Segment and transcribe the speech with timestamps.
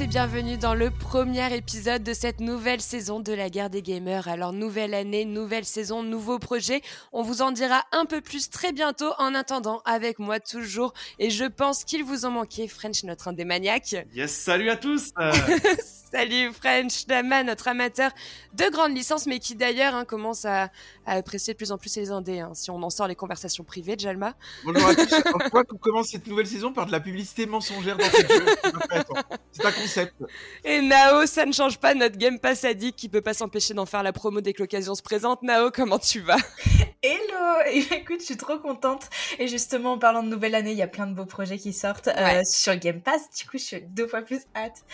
[0.00, 3.82] tous et bienvenue dans le premier épisode de cette nouvelle saison de la guerre des
[3.82, 4.28] gamers.
[4.28, 6.80] Alors nouvelle année, nouvelle saison, nouveau projet.
[7.12, 9.12] On vous en dira un peu plus très bientôt.
[9.18, 13.96] En attendant, avec moi toujours, et je pense qu'il vous en manquait, French, notre indémaniaque.
[14.14, 15.12] Yes, salut à tous
[16.12, 18.10] Salut French Dama, notre amateur
[18.54, 20.70] de grande licence, mais qui d'ailleurs hein, commence à,
[21.06, 23.94] apprécier de plus en plus les indés, hein, si on en sort les conversations privées
[23.94, 24.34] de Jalma.
[24.64, 28.06] Bonjour à tous, pourquoi qu'on commence cette nouvelle saison par de la publicité mensongère dans
[28.06, 28.46] ce jeu
[29.52, 30.14] C'est un concept.
[30.64, 33.86] Et Nao, ça ne change pas notre Game Pass addict qui peut pas s'empêcher d'en
[33.86, 35.42] faire la promo dès que l'occasion se présente.
[35.42, 36.38] Nao, comment tu vas?
[37.02, 39.08] Hello Et écoute, je suis trop contente.
[39.38, 41.72] Et justement, en parlant de nouvelle année, il y a plein de beaux projets qui
[41.72, 43.30] sortent euh, sur Game Pass.
[43.38, 44.84] Du coup, je suis deux fois plus hâte.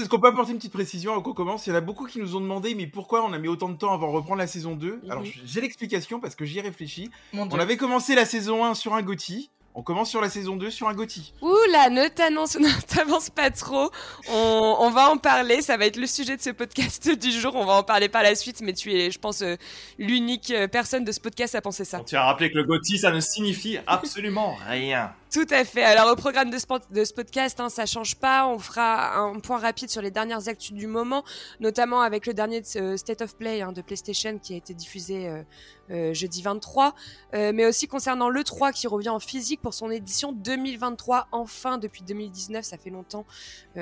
[0.00, 2.06] Est-ce qu'on peut apporter une petite précision avant qu'on commence Il y en a beaucoup
[2.06, 4.38] qui nous ont demandé, mais pourquoi on a mis autant de temps avant de reprendre
[4.38, 5.10] la saison 2 mhm.
[5.10, 7.10] Alors, j'ai l'explication parce que j'y ai réfléchi.
[7.34, 9.50] On avait commencé la saison 1 sur un GOTY.
[9.74, 11.32] On commence sur la saison 2 sur un Gotti.
[11.40, 13.90] Ouh là, ne t'avance pas trop.
[14.28, 17.54] On, va en parler, ça va être le sujet de ce podcast du jour.
[17.54, 19.56] On va en parler par la suite, mais tu es, je pense, euh,
[19.98, 22.00] l'unique euh, personne de ce podcast à penser ça.
[22.00, 25.14] Tu as rappelé que le Gotti, ça ne signifie absolument rien.
[25.32, 25.82] Tout à fait.
[25.82, 28.46] Alors au programme de ce, de ce podcast, hein, ça change pas.
[28.46, 31.24] On fera un point rapide sur les dernières actus du moment,
[31.58, 35.42] notamment avec le dernier State of Play hein, de PlayStation qui a été diffusé euh,
[35.92, 36.94] euh, jeudi 23,
[37.32, 41.28] mais aussi concernant le 3 qui revient en physique pour son édition 2023.
[41.32, 43.24] Enfin, depuis 2019, ça fait longtemps.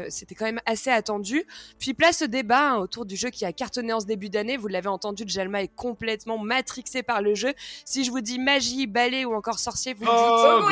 [0.09, 1.45] C'était quand même assez attendu.
[1.79, 4.57] Puis place au débat hein, autour du jeu qui a cartonné en ce début d'année.
[4.57, 7.53] Vous l'avez entendu, Jalma est complètement matrixé par le jeu.
[7.85, 10.69] Si je vous dis magie, balai ou encore sorcier, vous oh,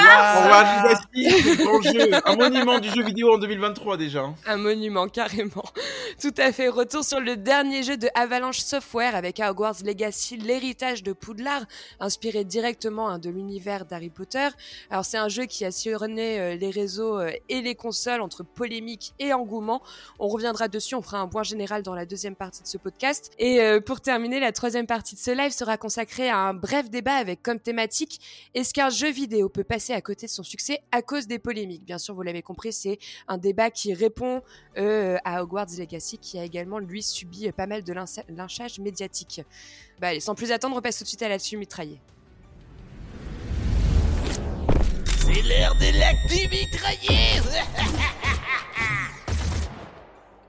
[1.83, 4.20] dites un monument du jeu vidéo en 2023 déjà.
[4.20, 4.34] Hein.
[4.47, 5.64] Un monument, carrément.
[6.20, 6.69] Tout à fait.
[6.69, 11.67] Retour sur le dernier jeu de Avalanche Software avec Hogwarts Legacy, l'héritage de Poudlard,
[12.01, 14.48] inspiré directement hein, de l'univers d'Harry Potter.
[14.89, 18.44] Alors c'est un jeu qui a sillonné euh, les réseaux euh, et les consoles entre
[18.44, 19.83] polémique et engouement.
[20.21, 23.31] On reviendra dessus, on fera un point général dans la deuxième partie de ce podcast.
[23.38, 26.88] Et euh, pour terminer, la troisième partie de ce live sera consacrée à un bref
[26.88, 30.81] débat avec comme thématique est-ce qu'un jeu vidéo peut passer à côté de son succès
[30.93, 31.84] à cause des polémiques?
[31.84, 34.41] Bien sûr, vous l'avez compris, c'est un débat qui répond
[34.77, 39.43] à Hogwarts Legacy, qui a également, lui, subi pas mal de lynchage médiatique.
[40.00, 42.01] Bah sans plus attendre, on passe tout de suite à la dessus mitraillée.
[45.21, 47.41] C'est l'heure de l'actu mitraillée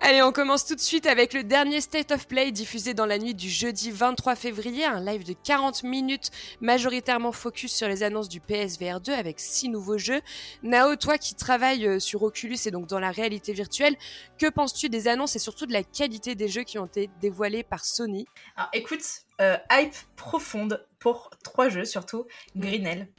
[0.02, 3.18] Allez, on commence tout de suite avec le dernier State of Play diffusé dans la
[3.20, 8.30] nuit du jeudi 23 février, un live de 40 minutes majoritairement focus sur les annonces
[8.30, 10.22] du PSVR 2 avec six nouveaux jeux.
[10.64, 13.98] Nao, toi qui travailles euh, sur Oculus et donc dans la réalité virtuelle,
[14.38, 17.64] que penses-tu des annonces et surtout de la qualité des jeux qui ont été dévoilés
[17.64, 18.26] par Sony?
[18.56, 19.04] Alors écoute,
[19.42, 23.10] euh, hype profonde pour trois jeux surtout, Greenell,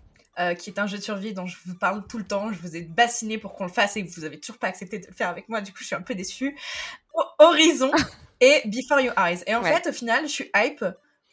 [0.41, 2.53] euh, qui est un jeu de survie dont je vous parle tout le temps.
[2.53, 5.07] Je vous ai bassiné pour qu'on le fasse et vous avez toujours pas accepté de
[5.07, 5.61] le faire avec moi.
[5.61, 6.57] Du coup, je suis un peu déçue.
[7.39, 7.91] Horizon
[8.41, 9.43] et Before Your Eyes.
[9.47, 10.85] Et en fait, au final, je suis hype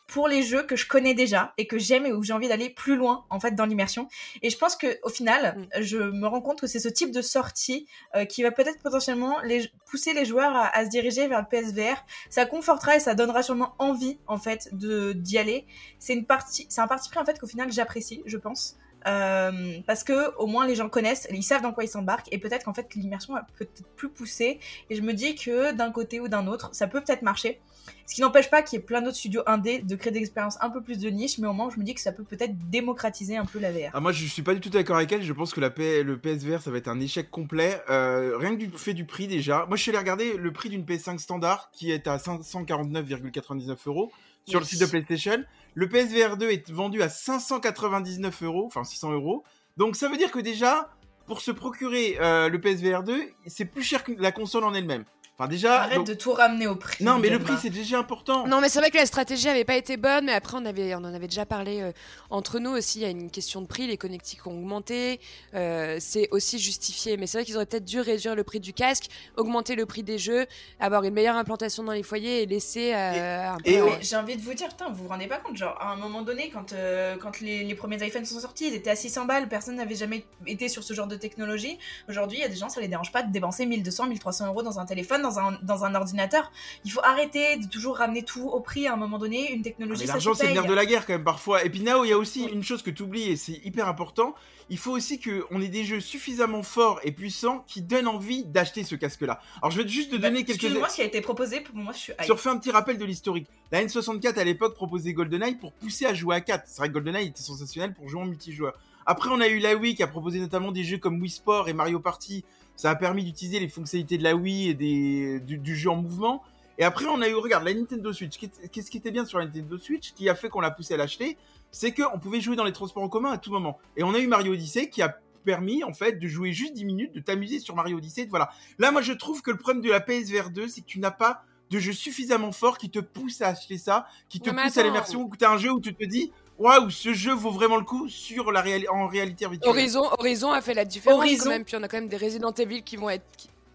[0.07, 2.69] pour les jeux que je connais déjà et que j'aime et où j'ai envie d'aller
[2.69, 4.07] plus loin en fait dans l'immersion
[4.41, 5.81] et je pense que au final mm.
[5.81, 9.41] je me rends compte que c'est ce type de sortie euh, qui va peut-être potentiellement
[9.41, 13.15] les, pousser les joueurs à, à, se diriger vers le PSVR ça confortera et ça
[13.15, 15.67] donnera sûrement envie en fait de d'y aller
[15.99, 19.79] c'est une partie c'est un parti pris en fait qu'au final j'apprécie je pense euh,
[19.85, 22.65] parce que au moins les gens connaissent, ils savent dans quoi ils s'embarquent et peut-être
[22.65, 24.59] qu'en fait l'immersion est peut-être plus poussée
[24.89, 27.59] et je me dis que d'un côté ou d'un autre ça peut peut-être marcher.
[28.05, 30.57] Ce qui n'empêche pas qu'il y ait plein d'autres studios indés de créer des expériences
[30.61, 32.53] un peu plus de niche, mais au moins je me dis que ça peut peut-être
[32.69, 33.91] démocratiser un peu la VR.
[33.93, 36.17] Ah, moi je suis pas du tout d'accord avec elle, je pense que la le
[36.17, 39.65] PSVR ça va être un échec complet, euh, rien que du fait du prix déjà.
[39.67, 44.11] Moi je suis allé regarder le prix d'une PS5 standard qui est à 549,99 euros
[44.47, 45.43] sur le site de PlayStation.
[45.73, 49.43] Le PSVR 2 est vendu à 599 euros, enfin 600 euros.
[49.75, 50.89] Donc ça veut dire que déjà,
[51.25, 55.03] pour se procurer euh, le PSVR 2, c'est plus cher que la console en elle-même.
[55.39, 55.83] Enfin déjà.
[55.83, 57.03] Arrête de tout ramener au prix.
[57.03, 58.47] Non, mais le prix c'est déjà important.
[58.47, 60.95] Non, mais c'est vrai que la stratégie avait pas été bonne, mais après on avait,
[60.95, 61.91] on en avait déjà parlé euh,
[62.31, 62.99] entre nous aussi.
[62.99, 65.19] Il y a une question de prix, les connectiques ont augmenté,
[65.53, 67.17] euh, c'est aussi justifié.
[67.17, 70.01] Mais c'est vrai qu'ils auraient peut-être dû réduire le prix du casque, augmenter le prix
[70.01, 70.47] des jeux,
[70.79, 72.93] avoir une meilleure implantation dans les foyers et laisser.
[72.95, 75.77] Euh, un et, j'ai envie de vous dire, putain, vous vous rendez pas compte, genre
[75.79, 76.73] à un moment donné, quand
[77.21, 80.25] quand les, les, premiers iPhones sont sortis, ils étaient à 600 balles, personne n'avait jamais
[80.47, 81.77] été sur ce genre de technologie.
[82.09, 84.63] Aujourd'hui, il y a des gens, ça les dérange pas de dépenser 1200, 1300 euros
[84.63, 86.51] dans un téléphone, dans un dans un ordinateur
[86.85, 89.51] il faut arrêter de toujours ramener tout au prix à un moment donné.
[89.51, 91.63] Une technologie, ah, L'argent, c'est bien de la guerre quand même parfois.
[91.63, 93.87] Et puis Nao, il y a aussi une chose que tu oublies et c'est hyper
[93.87, 94.35] important.
[94.69, 98.83] Il faut aussi qu'on ait des jeux suffisamment forts et puissants qui donnent envie d'acheter
[98.83, 99.39] ce casque-là.
[99.61, 100.63] Alors je vais juste te bah, donner quelques.
[100.63, 102.13] Excuse-moi, ce qui a été proposé pour moi, je suis.
[102.23, 103.47] Sur fait un petit rappel de l'historique.
[103.71, 106.63] La N64 à l'époque proposait GoldenEye pour pousser à jouer à 4.
[106.67, 108.73] C'est vrai que GoldenEye était sensationnel pour jouer en multijoueur.
[109.09, 111.69] Après, on a eu la Wii qui a proposé notamment des jeux comme Wii Sport
[111.69, 112.43] et Mario Party.
[112.75, 116.43] Ça a permis d'utiliser les fonctionnalités de la Wii et des, du, jeu en mouvement.
[116.77, 118.37] Et après, on a eu, regarde, la Nintendo Switch.
[118.37, 120.97] Qu'est-ce qui était bien sur la Nintendo Switch, qui a fait qu'on l'a poussé à
[120.97, 121.37] l'acheter,
[121.71, 123.79] c'est qu'on pouvait jouer dans les transports en commun à tout moment.
[123.95, 126.83] Et on a eu Mario Odyssey qui a permis en fait de jouer juste 10
[126.83, 128.27] minutes, de t'amuser sur Mario Odyssey.
[128.29, 128.49] Voilà.
[128.77, 131.11] Là, moi, je trouve que le problème de la PSVR 2, c'est que tu n'as
[131.11, 134.83] pas de jeu suffisamment fort qui te pousse à acheter ça, qui te pousse à
[134.83, 137.77] l'immersion, que tu as un jeu où tu te dis waouh, ce jeu vaut vraiment
[137.77, 139.69] le coup sur la en réalité virtuelle.
[139.69, 141.65] Horizon, Horizon a fait la différence quand même.
[141.65, 143.25] Puis on a quand même des Resident Evil qui vont être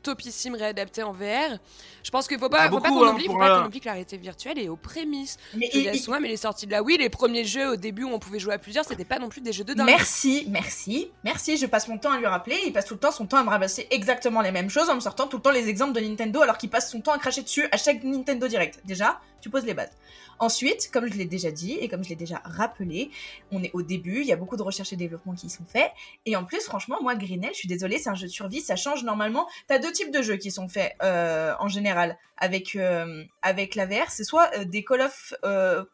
[0.02, 1.58] topissime réadapté en VR.
[2.02, 3.87] Je pense qu'il faut pas, faut pas qu'on hein, oublie, faut pas qu'on oublie que
[3.87, 5.38] la réalité virtuelle est aux prémices.
[5.54, 8.19] Mais, il, mais les sorties de la Wii, les premiers jeux au début où on
[8.19, 9.87] pouvait jouer à plusieurs, c'était pas non plus des jeux de dingue.
[9.87, 11.56] Merci, merci, merci.
[11.56, 12.58] Je passe mon temps à lui rappeler.
[12.66, 14.94] Il passe tout le temps son temps à me ramasser exactement les mêmes choses en
[14.94, 17.19] me sortant tout le temps les exemples de Nintendo alors qu'il passe son temps à
[17.19, 18.81] cracher dessus à chaque Nintendo Direct.
[18.84, 19.90] Déjà, tu poses les bases.
[20.38, 23.10] Ensuite, comme je l'ai déjà dit et comme je l'ai déjà rappelé,
[23.52, 25.93] on est au début, il y a beaucoup de recherche et développement qui sont faits.
[26.26, 28.75] Et en plus, franchement, moi, Greenell, je suis désolée, c'est un jeu de survie, ça
[28.75, 29.46] change normalement.
[29.69, 33.87] T'as deux types de jeux qui sont faits euh, en général avec, euh, avec la.
[34.09, 35.35] C'est soit euh, des Call of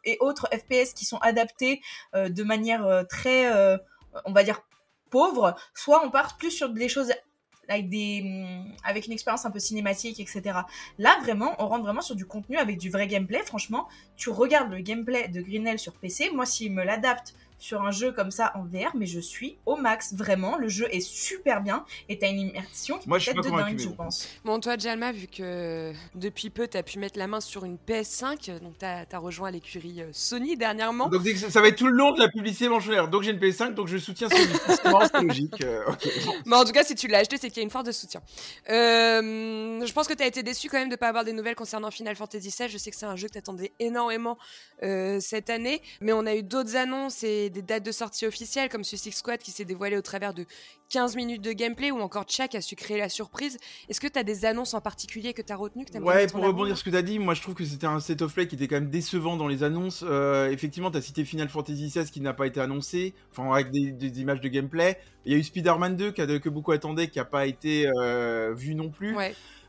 [0.04, 1.80] et autres FPS qui sont adaptés
[2.14, 3.50] de manière très,
[4.24, 4.60] on va dire,
[5.10, 7.12] pauvre, soit on part plus sur des choses
[7.68, 10.60] avec des hum, avec une expérience un peu cinématique, etc.
[10.98, 13.42] Là, vraiment, on rentre vraiment sur du contenu avec du vrai gameplay.
[13.42, 16.30] Franchement, tu regardes le gameplay de Greenell sur PC.
[16.30, 19.76] Moi, s'il me l'adapte sur un jeu comme ça en VR, mais je suis au
[19.76, 20.56] max, vraiment.
[20.56, 23.78] Le jeu est super bien et t'as une immersion qui Moi, peut être de dingue,
[23.78, 24.28] je pense.
[24.44, 28.60] Bon, toi, Jalma, vu que depuis peu, t'as pu mettre la main sur une PS5,
[28.60, 31.08] donc t'as as rejoint l'écurie euh, Sony dernièrement.
[31.08, 33.08] Donc ça va être tout le long de la publicité mentionnaire.
[33.08, 34.44] Donc j'ai une PS5, donc je soutiens Sony.
[35.12, 35.64] c'est logique.
[35.64, 35.84] Euh,
[36.46, 37.92] mais en tout cas, si tu l'as acheté, c'est qu'il y a une force de
[37.92, 38.22] soutien.
[38.70, 41.90] Euh, je pense que t'as été déçu quand même de pas avoir des nouvelles concernant
[41.90, 42.68] Final Fantasy XVI.
[42.68, 44.38] Je sais que c'est un jeu que t'attendais énormément
[44.80, 48.84] cette année, mais on a eu d'autres annonces et des, dates de sortie officielles, comme
[48.84, 50.44] Suicide Squad qui s'est dévoilé au travers de
[50.90, 53.58] 15 minutes de gameplay, ou encore Chuck a su créer la surprise.
[53.88, 56.44] Est-ce que tu as des annonces en particulier que tu as retenues que Ouais, pour
[56.44, 58.32] rebondir sur ce que tu as dit, moi je trouve que c'était un set of
[58.32, 60.04] play qui était quand même décevant dans les annonces.
[60.06, 63.70] Euh, effectivement, tu as cité Final Fantasy XVI qui n'a pas été annoncé, enfin avec
[63.70, 64.98] des, images de gameplay.
[65.24, 68.74] Il y a eu Spider-Man 2 que beaucoup attendaient, qui n'a pas été euh, vu
[68.74, 69.14] non plus.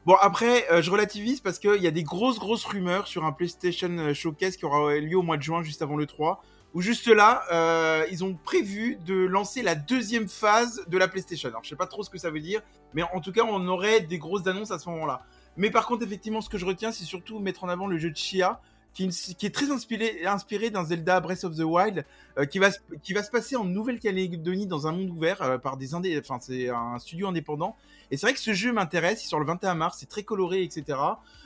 [0.06, 3.34] Bon, après, euh, je relativise parce qu'il y a des grosses, grosses rumeurs sur un
[3.34, 6.42] PlayStation Showcase qui aura lieu au mois de juin, juste avant le 3
[6.74, 11.50] où juste là, euh, ils ont prévu de lancer la deuxième phase de la PlayStation.
[11.50, 12.62] Alors, je sais pas trop ce que ça veut dire,
[12.94, 15.22] mais en tout cas, on aurait des grosses annonces à ce moment-là.
[15.58, 18.12] Mais par contre, effectivement, ce que je retiens, c'est surtout mettre en avant le jeu
[18.12, 18.62] de Chia,
[18.94, 22.06] qui, est très inspiré, d'un Zelda Breath of the Wild,
[22.38, 22.70] euh, qui, va,
[23.02, 26.38] qui va se passer en Nouvelle-Calédonie dans un monde ouvert euh, par des indé enfin
[26.42, 27.76] c'est un studio indépendant.
[28.12, 30.64] Et c'est vrai que ce jeu m'intéresse, il sort le 21 mars, c'est très coloré,
[30.64, 30.98] etc.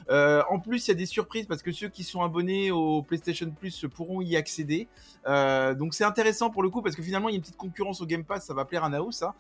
[0.10, 3.02] Euh, en plus, il y a des surprises parce que ceux qui sont abonnés au
[3.02, 4.88] PlayStation Plus pourront y accéder.
[5.26, 8.02] Donc c'est intéressant pour le coup parce que finalement il y a une petite concurrence
[8.02, 9.36] au Game Pass, ça va plaire à Nao ça.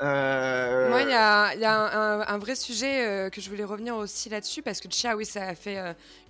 [0.00, 0.90] Euh...
[0.90, 4.88] Moi, il y a, un, vrai sujet que je voulais revenir aussi là-dessus parce que
[4.90, 5.78] Chia, oui, ça a fait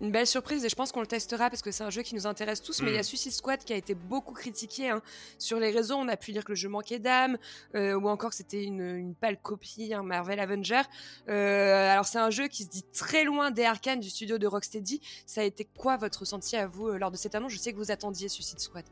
[0.01, 2.15] une belle surprise et je pense qu'on le testera parce que c'est un jeu qui
[2.15, 2.83] nous intéresse tous.
[2.83, 3.05] Mais il y a mm.
[3.05, 5.03] Suicide Squad qui a été beaucoup critiqué hein.
[5.39, 5.97] sur les réseaux.
[5.97, 7.37] On a pu dire que le jeu manquait d'âme
[7.75, 10.83] ou encore que c'était une, une, pâle copie, un Marvel Avenger.
[11.27, 15.01] alors c'est un jeu qui se dit très loin des arcanes du studio de Rocksteady.
[15.27, 17.53] Ça a été quoi votre ressenti à vous lors de cette annonce?
[17.53, 18.85] Je sais que vous attendiez Suicide Squad.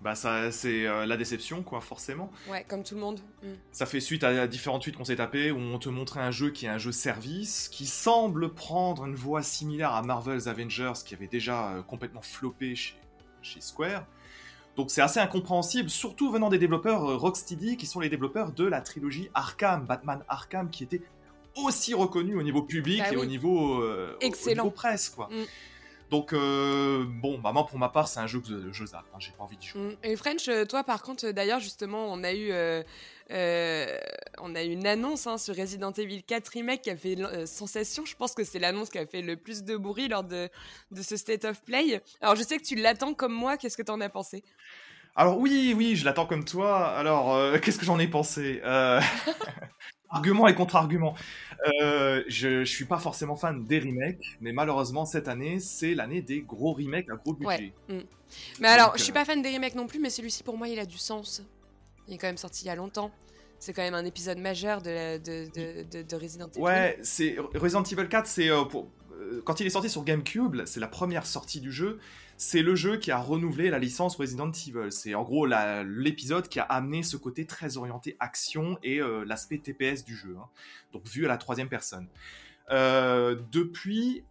[0.00, 2.30] Bah ça c'est euh, la déception quoi forcément.
[2.48, 3.20] Ouais comme tout le monde.
[3.42, 3.48] Mm.
[3.70, 6.50] Ça fait suite à différentes suites qu'on s'est tapé où on te montrait un jeu
[6.50, 11.14] qui est un jeu service qui semble prendre une voie similaire à Marvel's Avengers qui
[11.14, 12.94] avait déjà euh, complètement floppé chez,
[13.42, 14.06] chez Square.
[14.76, 18.64] Donc c'est assez incompréhensible, surtout venant des développeurs euh, Rocksteady qui sont les développeurs de
[18.64, 21.02] la trilogie Arkham, Batman Arkham qui était
[21.56, 23.84] aussi reconnu au niveau public bah et au, niveau,
[24.20, 24.70] Excellent.
[24.70, 25.28] presse quoi.
[25.30, 25.44] Mm.
[26.10, 29.04] Donc, euh, bon, maman, pour ma part, c'est un jeu que je zappe.
[29.14, 29.80] Hein, j'ai pas envie d'y jouer.
[29.80, 29.96] Mm.
[30.02, 32.50] Et French, euh, toi, par contre, euh, d'ailleurs, justement, on a eu,
[34.38, 38.04] on a eu une annonce hein, sur Resident Evil 4 Remake qui a fait sensation.
[38.04, 40.48] Je pense que c'est l'annonce qui a fait le plus de bruit lors de,
[40.90, 42.02] de ce State of Play.
[42.20, 43.56] Alors, je sais que tu l'attends comme moi.
[43.56, 44.42] Qu'est-ce que tu en as pensé?
[45.14, 46.88] Alors oui, oui, je l'attends comme toi.
[46.88, 48.60] Alors, qu'est-ce que j'en ai pensé?
[50.10, 51.14] Argument et contre-argument.
[51.82, 56.20] Euh, je, je suis pas forcément fan des remakes, mais malheureusement cette année c'est l'année
[56.20, 57.72] des gros remakes à gros budget.
[57.88, 57.98] Mm.
[58.60, 60.68] Mais alors, je suis euh, pas fan des remakes non plus, mais celui-ci pour moi
[60.68, 61.42] il a du sens.
[62.08, 63.10] Il est quand même sorti il y a longtemps.
[63.58, 66.60] C'est quand même un épisode majeur de, de, de, de Resident Evil.
[66.62, 68.88] Ouais, c'est Resident Evil 4, c'est euh, pour
[69.44, 71.98] quand il est sorti sur GameCube, c'est la première sortie du jeu
[72.40, 74.90] c'est le jeu qui a renouvelé la licence Resident Evil.
[74.90, 79.58] C'est en gros l'épisode qui a amené ce côté très orienté action et euh, l'aspect
[79.58, 80.46] TPS du jeu, hein.
[80.94, 82.08] donc vu à la troisième personne.
[82.70, 84.24] Euh, depuis,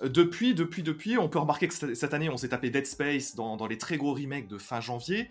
[0.00, 3.66] depuis, depuis, depuis, on peut remarquer que cette année, on s'est tapé Dead Space dans,
[3.66, 5.28] les très gros remakes de fin janvier.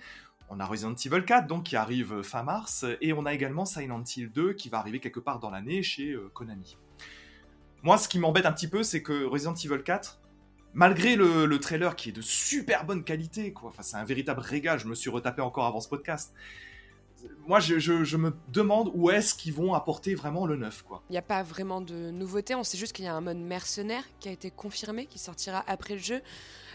[0.49, 4.03] on a Resident Evil 4 donc qui arrive fin mars et on a également Silent
[4.03, 6.75] Hill 2 qui va arriver quelque part dans l'année chez Konami.
[7.83, 10.19] Moi, ce qui m'embête un petit peu, c'est que Resident Evil 4,
[10.73, 14.79] malgré le, trailer qui est de super bonne qualité, quoi, enfin, c'est un véritable régal,
[14.79, 16.33] je me suis retapé encore avant ce podcast.
[17.47, 21.03] Moi, je, me demande où est-ce qu'ils vont apporter vraiment le neuf, quoi.
[21.09, 23.37] Il n'y a pas vraiment de nouveauté, on sait juste qu'il y a un mode
[23.37, 26.21] mercenaire qui a été confirmé, qui sortira après le jeu.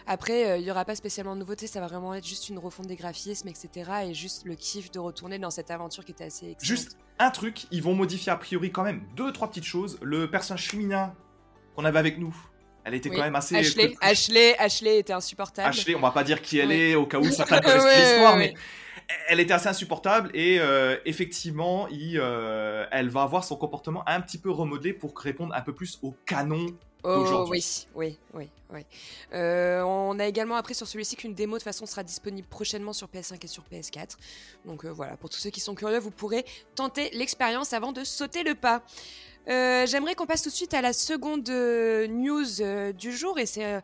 [0.07, 2.59] Après, euh, il n'y aura pas spécialement de nouveauté, ça va vraiment être juste une
[2.59, 3.91] refonte des graphismes, etc.
[4.09, 6.65] Et juste le kiff de retourner dans cette aventure qui était assez excellente.
[6.65, 9.99] Juste un truc, ils vont modifier a priori quand même deux, trois petites choses.
[10.03, 11.15] Le personnage féminin
[11.75, 12.35] qu'on avait avec nous,
[12.85, 13.57] elle était quand même assez.
[13.57, 15.71] Ashley, Ashley, Ashley était insupportable.
[15.71, 18.55] Ashley, on va pas dire qui elle est au cas où certains connaissent l'histoire, mais
[19.29, 24.21] elle était assez insupportable et euh, effectivement, il, euh, elle va avoir son comportement un
[24.21, 26.67] petit peu remodelé pour répondre un peu plus au canon
[27.09, 28.81] Oh, oui, oui, oui, oui.
[29.33, 33.07] Euh, on a également appris sur celui-ci qu'une démo de façon sera disponible prochainement sur
[33.07, 34.17] PS5 et sur PS4.
[34.65, 36.45] Donc voilà, pour tous ceux qui sont curieux, vous pourrez
[36.75, 38.83] tenter l'expérience avant de sauter le pas.
[39.49, 43.39] Euh, j'aimerais qu'on passe tout de suite à la seconde euh, news euh, du jour
[43.39, 43.81] et c'est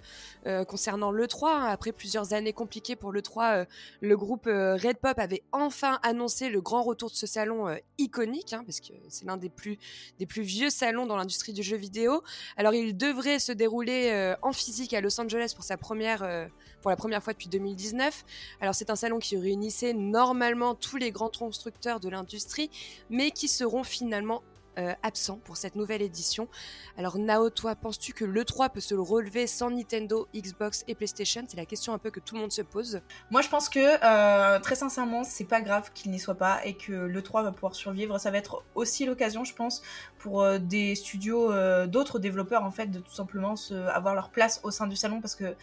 [0.67, 1.47] concernant l'E3.
[1.47, 1.67] Hein.
[1.67, 3.65] Après plusieurs années compliquées pour l'E3,
[4.01, 8.65] le groupe Red Pop avait enfin annoncé le grand retour de ce salon iconique, hein,
[8.67, 9.79] parce que c'est l'un des plus,
[10.19, 12.25] des plus vieux salons dans l'industrie du jeu vidéo.
[12.57, 16.49] Alors il devrait se dérouler en physique à Los Angeles pour, sa première,
[16.81, 18.25] pour la première fois depuis 2019.
[18.61, 22.69] Alors c'est un salon qui réunissait normalement tous les grands constructeurs de l'industrie,
[23.11, 24.43] mais qui seront finalement
[24.79, 26.49] euh, absent pour cette nouvelle édition.
[26.97, 31.45] Alors Nao, toi, penses-tu que l'E3 peut se relever sans Nintendo, Xbox et PlayStation?
[31.47, 33.01] C'est la question un peu que tout le monde se pose.
[33.31, 36.75] Moi, je pense que euh, très sincèrement, c'est pas grave qu'il n'y soit pas et
[36.75, 38.19] que l'E3 va pouvoir survivre.
[38.19, 39.83] Ça va être aussi l'occasion, je pense,
[40.19, 41.53] pour euh, des studios,
[41.87, 43.55] d'autres développeurs en fait, de tout simplement
[43.93, 45.55] avoir leur place au sein du salon parce que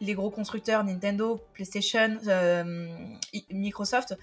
[0.00, 2.18] les gros constructeurs Nintendo, PlayStation,
[3.50, 4.16] Microsoft,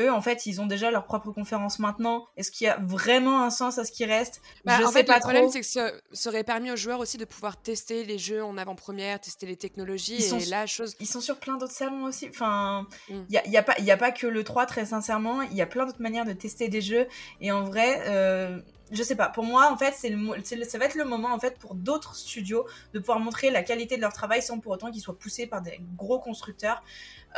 [0.00, 2.26] eux, en fait, ils ont déjà leur propre conférence maintenant.
[2.36, 4.40] Est-ce qu'il y a vraiment un sens à ce qui reste?
[4.64, 7.00] Bah, Je en sais fait, pas le problème, c'est que ça, aurait permis aux joueurs
[7.00, 10.16] aussi de pouvoir tester les jeux en avant-première, tester les technologies.
[10.16, 10.94] Ils et sont, la chose.
[11.00, 12.28] Ils sont sur plein d'autres salons aussi.
[12.28, 13.14] Enfin, mm.
[13.28, 15.42] il n'y a, a, pas, a pas que le 3, très sincèrement.
[15.42, 17.06] Il y a plein d'autres manières de tester des jeux.
[17.40, 19.28] Et en vrai, euh, je sais pas.
[19.28, 22.14] Pour moi, en fait, c'est le, ça va être le moment en fait pour d'autres
[22.14, 25.46] studios de pouvoir montrer la qualité de leur travail sans pour autant qu'ils soient poussés
[25.46, 26.82] par des gros constructeurs.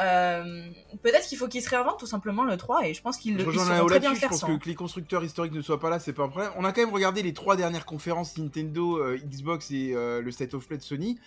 [0.00, 0.70] Euh,
[1.02, 3.44] peut-être qu'il faut qu'ils se réinventent tout simplement le 3 et je pense qu'ils le
[3.44, 6.23] très bien faire Je pense que, les constructeurs historiques ne soient pas là, c'est pas
[6.25, 6.52] un problème.
[6.56, 10.30] On a quand même regardé les trois dernières conférences Nintendo, euh, Xbox et euh, le
[10.30, 11.18] State of Play de Sony.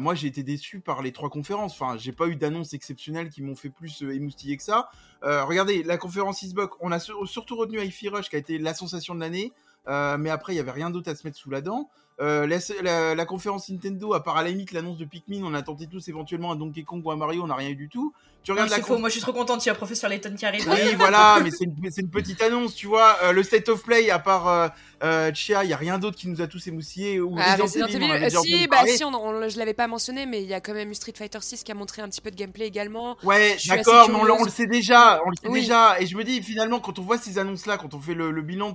[0.00, 1.72] moi, j'ai été déçu par les trois conférences.
[1.72, 4.90] Enfin, j'ai pas eu d'annonces exceptionnelles qui m'ont fait plus émoustiller que ça.
[5.22, 9.14] regardez, la conférence Xbox, on a surtout retenu hi Rush qui a été la sensation
[9.14, 9.52] de l'année.
[9.86, 11.90] Mais après, il y avait rien d'autre à se mettre sous la dent.
[12.20, 15.86] Euh, la, conférence Nintendo, à part à la limite l'annonce de Pikmin, on a tenté
[15.86, 18.12] tous éventuellement un Donkey Kong ou un Mario, on n'a rien eu du tout.
[18.42, 18.96] Tu regardes la faux.
[18.96, 19.64] Moi, je suis trop contente.
[19.64, 20.66] Il y a Professeur Layton qui arrive.
[20.66, 21.64] Oui, voilà, mais c'est
[22.00, 23.18] une, petite annonce, tu vois.
[23.22, 24.68] Euh, le State of Play, à part euh,
[25.02, 27.20] euh Chia, il y a rien d'autre qui nous a tous émoussillés.
[27.20, 30.48] Ou ah, Resident Evil, si, bah si, on, on, je l'avais pas mentionné, mais il
[30.48, 32.36] y a quand même eu Street Fighter 6 qui a montré un petit peu de
[32.36, 33.18] gameplay également.
[33.22, 36.00] Ouais, d'accord, mais on, le sait déjà, on le sait déjà.
[36.00, 38.72] Et je me dis finalement, quand on voit ces annonces-là, quand on fait le, bilan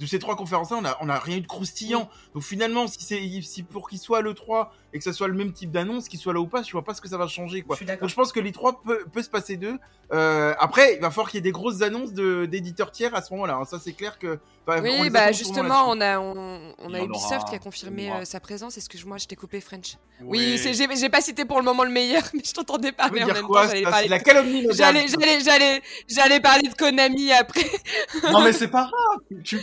[0.00, 2.08] de, ces trois conférences-là, on a, on a rien eu de croustillant.
[2.32, 5.34] Donc finalement, si c'est si pour qu'il soit le 3 et que ça soit le
[5.34, 7.26] même type d'annonce, qu'il soit là ou pas, je vois pas ce que ça va
[7.26, 7.76] changer, quoi.
[7.80, 9.78] Je Donc je pense que les trois peut, peut se passer d'eux.
[10.12, 13.32] Euh, après, il va falloir qu'il y ait des grosses annonces d'éditeurs tiers à ce
[13.32, 13.54] moment-là.
[13.54, 13.64] Hein.
[13.64, 14.38] Ça, c'est clair que.
[14.68, 18.76] oui, bah justement, on a, on, a Ubisoft qui a confirmé euh, sa présence.
[18.76, 21.90] Est-ce que moi, je t'ai coupé French Oui, j'ai pas cité pour le moment le
[21.90, 23.66] meilleur, mais je t'entendais parler en même temps.
[23.66, 24.08] J'allais parler.
[24.08, 24.66] La calomnie.
[24.72, 27.64] J'allais, j'allais, j'allais parler de Konami après.
[28.30, 28.90] non, mais c'est pas
[29.30, 29.42] grave.
[29.42, 29.58] Tu,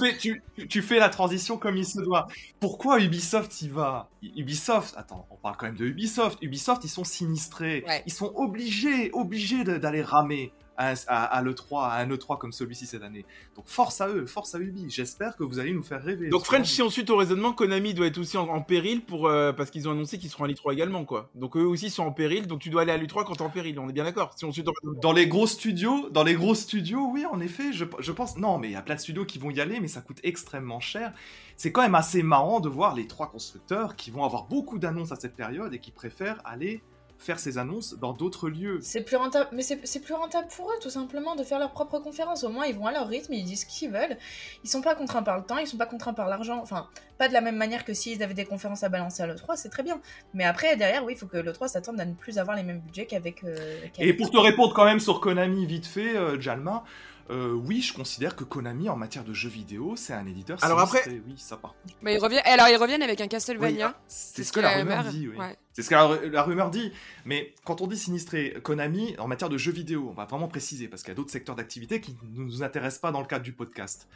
[0.00, 2.26] fais, tu, tu fais la transition comme il se doit.
[2.60, 4.08] Pourquoi Ubisoft y va?
[4.22, 6.38] Ubisoft, attends, on parle quand même de Ubisoft.
[6.42, 7.84] Ubisoft, ils sont sinistrés.
[8.06, 13.24] Ils sont obligés, obligés d'aller ramer à, l'E3, à un E3 comme celui-ci cette année.
[13.54, 14.86] Donc force à eux, force à Ubi.
[14.88, 16.28] J'espère que vous allez nous faire rêver.
[16.28, 19.70] Donc French, si ensuite au raisonnement, Konami doit être aussi en, péril pour euh, parce
[19.70, 21.30] qu'ils ont annoncé qu'ils seront à l'E3 également, quoi.
[21.34, 22.46] Donc eux aussi sont en péril.
[22.46, 23.78] Donc tu dois aller à l'E3 quand t'es en péril.
[23.78, 24.34] On est bien d'accord.
[24.36, 24.62] Si
[25.02, 28.36] dans les gros studios, dans les gros studios, oui, en effet, je, je pense.
[28.36, 30.18] Non, mais il y a plein de studios qui vont y aller, mais ça coûte
[30.22, 31.12] extrêmement cher.
[31.56, 35.12] C'est quand même assez marrant de voir les trois constructeurs qui vont avoir beaucoup d'annonces
[35.12, 36.82] à cette période et qui préfèrent aller
[37.18, 38.78] faire ces annonces dans d'autres lieux.
[38.82, 41.98] C'est plus rentable, mais c'est plus rentable pour eux tout simplement de faire leur propre
[41.98, 42.44] conférence.
[42.44, 44.16] Au moins ils vont à leur rythme, ils disent ce qu'ils veulent.
[44.64, 46.58] Ils sont pas contraints par le temps, ils sont pas contraints par l'argent.
[46.62, 49.56] Enfin, pas de la même manière que s'ils avaient des conférences à balancer à l'E3,
[49.56, 50.00] c'est très bien.
[50.34, 52.80] Mais après derrière, oui, il faut que l'E3 s'attende à ne plus avoir les mêmes
[52.80, 53.44] budgets qu'avec.
[53.44, 56.84] Euh, Et pour te répondre quand même sur Konami vite fait, euh, Jalma.
[57.30, 60.78] Euh, oui, je considère que Konami, en matière de jeux vidéo, c'est un éditeur Alors
[60.80, 61.94] après- oui, ça par contre.
[62.02, 63.88] Mais ils reviennent, alors ils reviennent avec un Castlevania.
[63.88, 65.36] Oui, c'est ce ce que que la la rumeur rumeur- dit, oui.
[65.36, 65.56] ouais.
[65.72, 66.92] C'est ce que la, la rumeur dit.
[67.24, 70.88] Mais quand on dit sinistré, Konami, en matière de jeux vidéo, on va vraiment préciser,
[70.88, 73.44] parce qu'il y a d'autres secteurs d'activité qui ne nous intéressent pas dans le cadre
[73.44, 74.08] du podcast.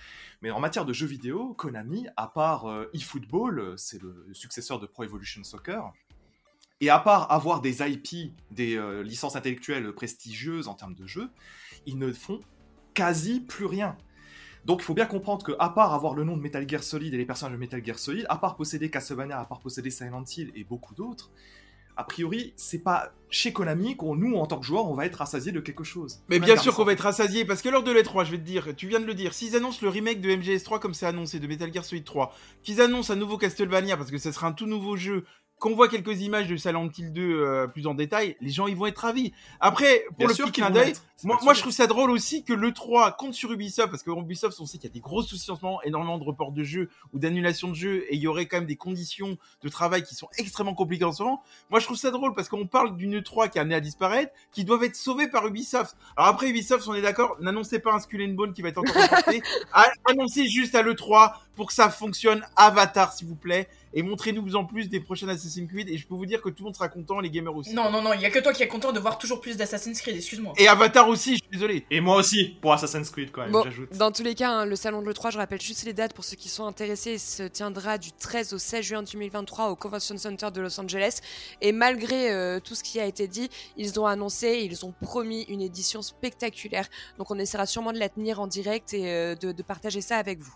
[0.42, 4.78] Mais en matière de jeux vidéo, Konami, à part euh, eFootball, euh, c'est le successeur
[4.78, 5.92] de Pro Evolution Soccer,
[6.80, 11.28] et à part avoir des IP, des euh, licences intellectuelles prestigieuses en termes de jeux,
[11.84, 12.40] ils ne font
[12.94, 13.96] quasi plus rien.
[14.64, 17.14] Donc il faut bien comprendre que, à part avoir le nom de Metal Gear Solid
[17.14, 20.24] et les personnages de Metal Gear Solid, à part posséder Castlevania, à part posséder Silent
[20.24, 21.30] Hill et beaucoup d'autres,
[21.96, 25.16] a priori, c'est pas chez Konami qu'on, nous, en tant que joueurs, on va être
[25.16, 26.22] rassasiés de quelque chose.
[26.28, 28.42] Mais bien sûr qu'on va être rassasié parce que lors de l'E3, je vais te
[28.42, 31.40] dire, tu viens de le dire, s'ils annoncent le remake de MGS3 comme c'est annoncé
[31.40, 34.52] de Metal Gear Solid 3, qu'ils annoncent un nouveau Castlevania parce que ce sera un
[34.52, 35.24] tout nouveau jeu,
[35.60, 38.76] qu'on voit quelques images de Silent Hill 2 euh, plus en détail, les gens ils
[38.76, 39.32] vont être ravis.
[39.60, 40.94] Après, pour Bien le petit clin d'œil,
[41.44, 44.64] moi, je trouve ça drôle aussi que l'E3 compte sur Ubisoft parce que Ubisoft on
[44.64, 46.88] sait qu'il y a des gros soucis en ce moment, énormément de reports de jeux
[47.12, 50.14] ou d'annulation de jeux et il y aurait quand même des conditions de travail qui
[50.14, 51.42] sont extrêmement compliquées en ce moment.
[51.68, 54.32] Moi je trouve ça drôle parce qu'on parle d'une E3 qui est amenée à disparaître,
[54.50, 55.94] qui doivent être sauvées par Ubisoft.
[56.16, 58.78] Alors après Ubisoft, on est d'accord, n'annoncez pas un Skull and Bone qui va être
[58.78, 59.42] encore reporté,
[59.74, 64.56] A- annoncez juste à l'E3 pour que ça fonctionne Avatar s'il vous plaît et montrez-nous
[64.56, 66.74] en plus des prochaines Assassin's Creed et je peux vous dire que tout le monde
[66.74, 67.74] sera content, les gamers aussi.
[67.74, 69.58] Non, non, non, il y a que toi qui es content de voir toujours plus
[69.58, 70.54] d'Assassin's Creed, excuse-moi.
[70.56, 71.84] Et Avatar aussi, je suis désolé.
[71.90, 73.92] Et moi aussi, pour Assassin's Creed, quand même, Bon, j'ajoute.
[73.98, 76.24] dans tous les cas, hein, le salon de l'E3, je rappelle juste les dates pour
[76.24, 80.16] ceux qui sont intéressés, il se tiendra du 13 au 16 juin 2023 au Convention
[80.16, 81.18] Center de Los Angeles.
[81.60, 85.42] Et malgré euh, tout ce qui a été dit, ils ont annoncé, ils ont promis
[85.48, 86.86] une édition spectaculaire.
[87.18, 90.16] Donc on essaiera sûrement de la tenir en direct et euh, de, de partager ça
[90.16, 90.54] avec vous.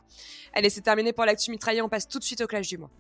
[0.57, 2.91] Allez, c'est terminé pour l'actu mitraillé, on passe tout de suite au clash du mois.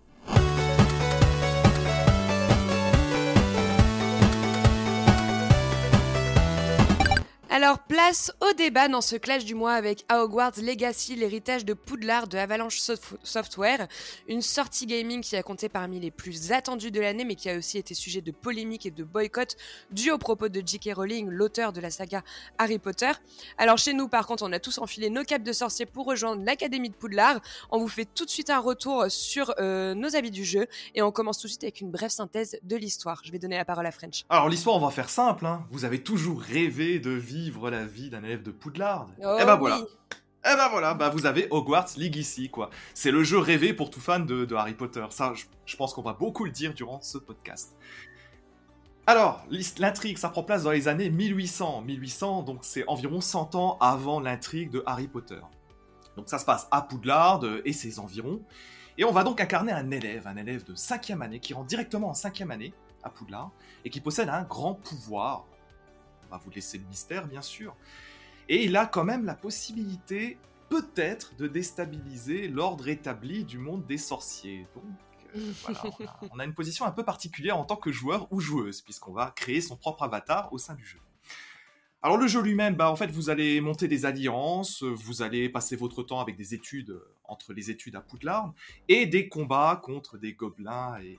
[7.57, 12.27] Alors, place au débat dans ce clash du mois avec Hogwarts Legacy, l'héritage de Poudlard
[12.27, 13.87] de Avalanche Sof- Software,
[14.27, 17.57] une sortie gaming qui a compté parmi les plus attendues de l'année, mais qui a
[17.57, 19.57] aussi été sujet de polémiques et de boycott
[19.93, 20.95] dû aux propos de J.K.
[20.97, 22.25] Rowling, l'auteur de la saga
[22.59, 23.13] Harry Potter.
[23.57, 26.43] Alors, chez nous, par contre, on a tous enfilé nos capes de sorciers pour rejoindre
[26.45, 27.41] l'Académie de Poudlard.
[27.71, 31.03] On vous fait tout de suite un retour sur euh, nos avis du jeu et
[31.03, 33.21] on commence tout de suite avec une brève synthèse de l'histoire.
[33.25, 34.25] Je vais donner la parole à French.
[34.29, 35.47] Alors l'histoire, on va faire simple.
[35.47, 35.65] Hein.
[35.71, 39.09] Vous avez toujours rêvé de vivre la vie d'un élève de Poudlard.
[39.23, 39.59] Oh et ben oui.
[39.61, 39.81] voilà.
[40.47, 42.69] Eh ben voilà, bah vous avez Hogwarts Legacy, quoi.
[42.93, 45.05] C'est le jeu rêvé pour tout fan de, de Harry Potter.
[45.09, 47.75] Ça, je, je pense qu'on va beaucoup le dire durant ce podcast.
[49.07, 49.45] Alors,
[49.79, 51.83] l'intrigue, ça prend place dans les années 1800.
[51.83, 55.41] 1800, donc c'est environ 100 ans avant l'intrigue de Harry Potter.
[56.17, 58.41] Donc ça se passe à Poudlard euh, et ses environs.
[58.97, 62.11] Et on va donc incarner un élève, un élève de 5 année, qui rentre directement
[62.11, 63.51] en 5 année à Poudlard,
[63.85, 65.47] et qui possède un grand pouvoir.
[66.35, 67.77] Va vous laisser le mystère, bien sûr.
[68.49, 70.37] Et il a quand même la possibilité,
[70.69, 74.67] peut-être, de déstabiliser l'ordre établi du monde des sorciers.
[74.75, 74.85] Donc,
[75.37, 78.27] euh, voilà, on a, on a une position un peu particulière en tant que joueur
[78.33, 80.99] ou joueuse, puisqu'on va créer son propre avatar au sein du jeu.
[82.03, 85.77] Alors le jeu lui-même, bah, en fait, vous allez monter des alliances, vous allez passer
[85.77, 88.53] votre temps avec des études, entre les études à Poudlard,
[88.89, 91.19] et des combats contre des gobelins et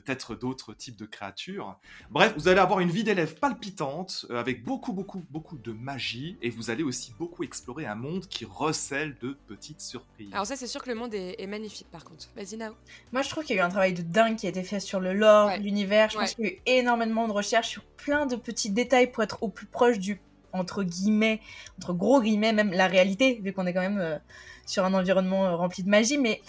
[0.00, 1.78] peut-être d'autres types de créatures.
[2.10, 6.36] Bref, vous allez avoir une vie d'élève palpitante, euh, avec beaucoup, beaucoup, beaucoup de magie,
[6.42, 10.30] et vous allez aussi beaucoup explorer un monde qui recèle de petites surprises.
[10.32, 12.26] Alors ça, c'est sûr que le monde est, est magnifique par contre.
[12.36, 12.74] Vas-y Nao.
[13.12, 14.80] Moi, je trouve qu'il y a eu un travail de dingue qui a été fait
[14.80, 15.58] sur le lore, Ouais.
[15.58, 16.10] l'univers.
[16.10, 16.24] Je Ouais.
[16.24, 19.42] pense qu'il y a eu énormément de recherches sur plein de petits détails pour être
[19.42, 20.20] au plus proche du,
[20.52, 21.40] entre guillemets,
[21.78, 24.18] entre gros guillemets, même la réalité, vu qu'on est quand même euh,
[24.66, 26.18] sur un environnement euh, rempli de magie.
[26.18, 26.42] Mais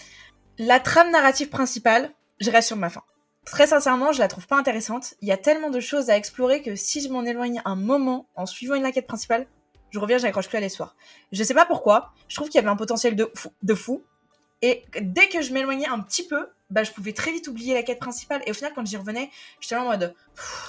[0.58, 3.02] la trame narrative principale, je reste sur ma fin.
[3.50, 5.14] Très sincèrement, je la trouve pas intéressante.
[5.22, 8.28] Il y a tellement de choses à explorer que si je m'en éloigne un moment
[8.36, 9.46] en suivant une quête principale,
[9.90, 10.94] je reviens, j'accroche plus à l'histoire.
[11.32, 12.12] Je sais pas pourquoi.
[12.28, 13.50] Je trouve qu'il y avait un potentiel de fou.
[13.62, 14.02] De fou.
[14.62, 17.82] Et dès que je m'éloignais un petit peu, bah, je pouvais très vite oublier la
[17.82, 18.42] quête principale.
[18.46, 20.14] Et au final, quand j'y revenais, j'étais en mode,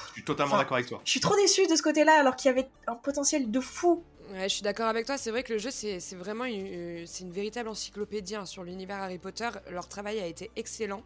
[0.08, 1.02] Je suis totalement d'accord avec toi.
[1.06, 4.04] je suis trop déçue de ce côté-là, alors qu'il y avait un potentiel de fou.
[4.32, 5.18] Ouais, je suis d'accord avec toi.
[5.18, 8.64] C'est vrai que le jeu, c'est vraiment une, euh, c'est une véritable encyclopédie hein, sur
[8.64, 9.50] l'univers Harry Potter.
[9.70, 11.04] Leur travail a été excellent.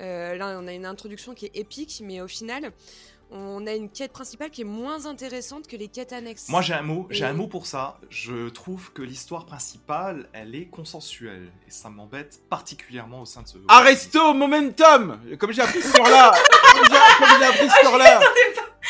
[0.00, 2.72] Euh, là, on a une introduction qui est épique, mais au final,
[3.30, 6.48] on a une quête principale qui est moins intéressante que les quêtes annexes.
[6.48, 7.98] Moi j'ai un mot, j'ai Et- un mot pour ça.
[8.08, 13.48] Je trouve que l'histoire principale, elle est consensuelle et ça m'embête particulièrement au sein de
[13.48, 13.58] ce.
[13.68, 16.32] Arresto momentum Comme j'ai appris ce soir-là
[16.72, 18.20] Comme j'ai comme j'ai appris ce soir-là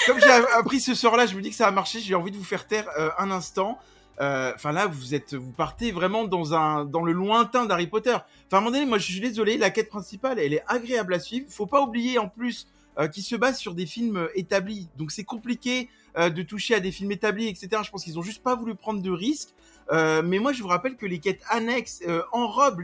[0.07, 2.37] Comme j'ai appris ce soir-là, je me dis que ça a marché, j'ai envie de
[2.37, 3.77] vous faire taire euh, un instant.
[4.21, 8.15] Euh, Enfin là, vous êtes, vous partez vraiment dans un, dans le lointain d'Harry Potter.
[8.15, 11.15] Enfin à un moment donné, moi je suis désolé, la quête principale, elle est agréable
[11.15, 11.47] à suivre.
[11.51, 12.67] Faut pas oublier en plus
[12.99, 14.89] euh, qui se base sur des films établis.
[14.97, 17.83] Donc c'est compliqué euh, de toucher à des films établis, etc.
[17.85, 19.51] Je pense qu'ils ont juste pas voulu prendre de risques.
[19.91, 22.81] Euh, mais moi, je vous rappelle que les quêtes annexes euh, enrobent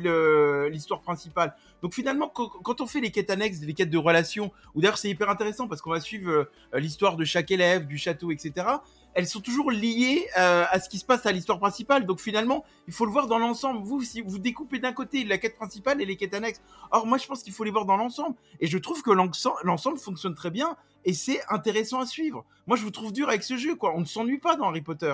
[0.70, 1.54] l'histoire principale.
[1.82, 5.10] Donc finalement, quand on fait les quêtes annexes, les quêtes de relations, ou d'ailleurs c'est
[5.10, 8.66] hyper intéressant parce qu'on va suivre euh, l'histoire de chaque élève, du château, etc.
[9.14, 12.06] Elles sont toujours liées euh, à ce qui se passe à l'histoire principale.
[12.06, 13.80] Donc finalement, il faut le voir dans l'ensemble.
[13.84, 16.60] Vous, si vous découpez d'un côté la quête principale et les quêtes annexes.
[16.90, 18.36] Or, moi, je pense qu'il faut les voir dans l'ensemble.
[18.60, 22.44] Et je trouve que l'ensemble fonctionne très bien et c'est intéressant à suivre.
[22.66, 23.92] Moi, je vous trouve dur avec ce jeu, quoi.
[23.94, 25.12] On ne s'ennuie pas dans Harry Potter,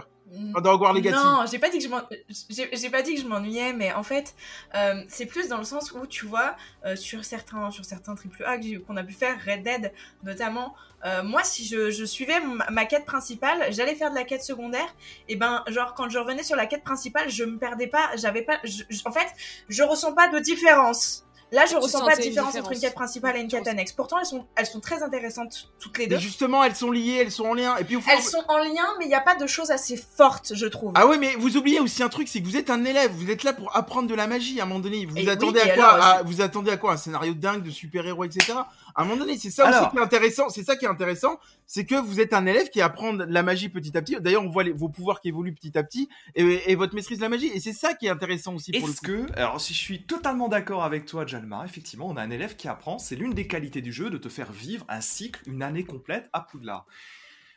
[0.50, 1.16] Enfin, dans Hogwarts Legacy.
[1.16, 4.34] Non, j'ai pas dit que je j'ai pas dit que je m'ennuyais, mais en fait,
[4.76, 6.54] euh, c'est plus dans le sens où tu vois
[6.86, 10.74] euh, sur certains sur certains triple A qu'on a pu faire, Red Dead notamment.
[11.04, 14.44] euh, moi, si je, je suivais ma, ma quête principale, j'allais faire de la quête
[14.44, 14.94] secondaire.
[15.28, 18.10] Et ben, genre quand je revenais sur la quête principale, je me perdais pas.
[18.16, 18.58] J'avais pas.
[18.62, 19.26] je- je- en fait,
[19.68, 21.24] je ressens pas de différence.
[21.52, 23.92] Là, je Tu ressens pas de différence entre une quête principale et une quête annexe.
[23.92, 26.14] Pourtant, elles sont, elles sont très intéressantes toutes les deux.
[26.16, 27.76] Mais justement, elles sont liées, elles sont en lien.
[27.78, 29.70] Et puis, au fond- Elles sont en lien, mais il n'y a pas de choses
[29.70, 30.92] assez fortes, je trouve.
[30.94, 33.30] Ah ouais, mais vous oubliez aussi un truc, c'est que vous êtes un élève, vous
[33.30, 34.60] êtes là pour apprendre de la magie.
[34.60, 36.92] À un moment donné, vous attendez oui, à quoi alors, à- Vous attendez à quoi?
[36.92, 38.52] Un scénario dingue de super-héros, etc.
[38.94, 40.48] À un moment donné, c'est ça aussi qui est intéressant.
[40.48, 43.68] C'est ça qui est intéressant, c'est que vous êtes un élève qui apprend la magie
[43.68, 44.16] petit à petit.
[44.20, 47.18] D'ailleurs, on voit les- vos pouvoirs qui évoluent petit à petit et, et votre maîtrise
[47.18, 47.48] de la magie.
[47.54, 50.02] Et c'est ça qui est intéressant aussi pour le Est-ce que, alors si je suis
[50.04, 53.46] totalement d'accord avec toi, Jalma, effectivement, on a un élève qui apprend, c'est l'une des
[53.46, 56.86] qualités du jeu de te faire vivre un cycle, une année complète à Poudlard.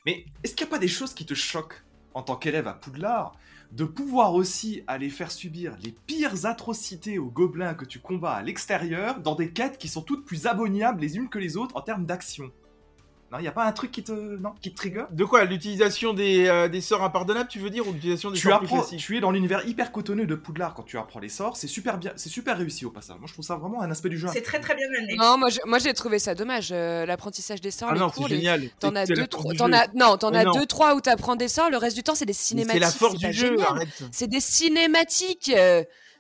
[0.06, 1.82] Mais est-ce qu'il n'y a pas des choses qui te choquent
[2.14, 3.34] en tant qu'élève à Poudlard?
[3.74, 8.44] De pouvoir aussi aller faire subir les pires atrocités aux gobelins que tu combats à
[8.44, 11.82] l'extérieur dans des quêtes qui sont toutes plus abominables les unes que les autres en
[11.82, 12.52] termes d'action
[13.34, 15.06] Non, il n'y a pas un truc qui te, non, qui te trigger?
[15.10, 15.44] De quoi?
[15.44, 18.68] L'utilisation des, euh, des sorts impardonnables, tu veux dire, ou l'utilisation des tu sorts plus
[18.68, 19.00] apprends, classiques?
[19.00, 21.98] tu es dans l'univers hyper cotonneux de Poudlard quand tu apprends les sorts, c'est super
[21.98, 23.18] bien, c'est super réussi au passage.
[23.18, 24.28] Moi je trouve ça vraiment un aspect du jeu.
[24.32, 25.16] C'est très très bien mené.
[25.16, 26.70] Non, moi, je- moi j'ai trouvé ça dommage.
[26.72, 28.62] euh, L'apprentissage des sorts, Ah les non, cours, c'est les- génial.
[28.80, 29.54] T'en as deux, trois.
[29.56, 31.72] T'en as non, t'en as deux, trois où t'apprends des sorts.
[31.72, 32.74] Le reste du temps, c'est des cinématiques.
[32.74, 33.68] C'est la force du jeu, génial.
[33.68, 34.04] arrête.
[34.12, 35.52] C'est des cinématiques.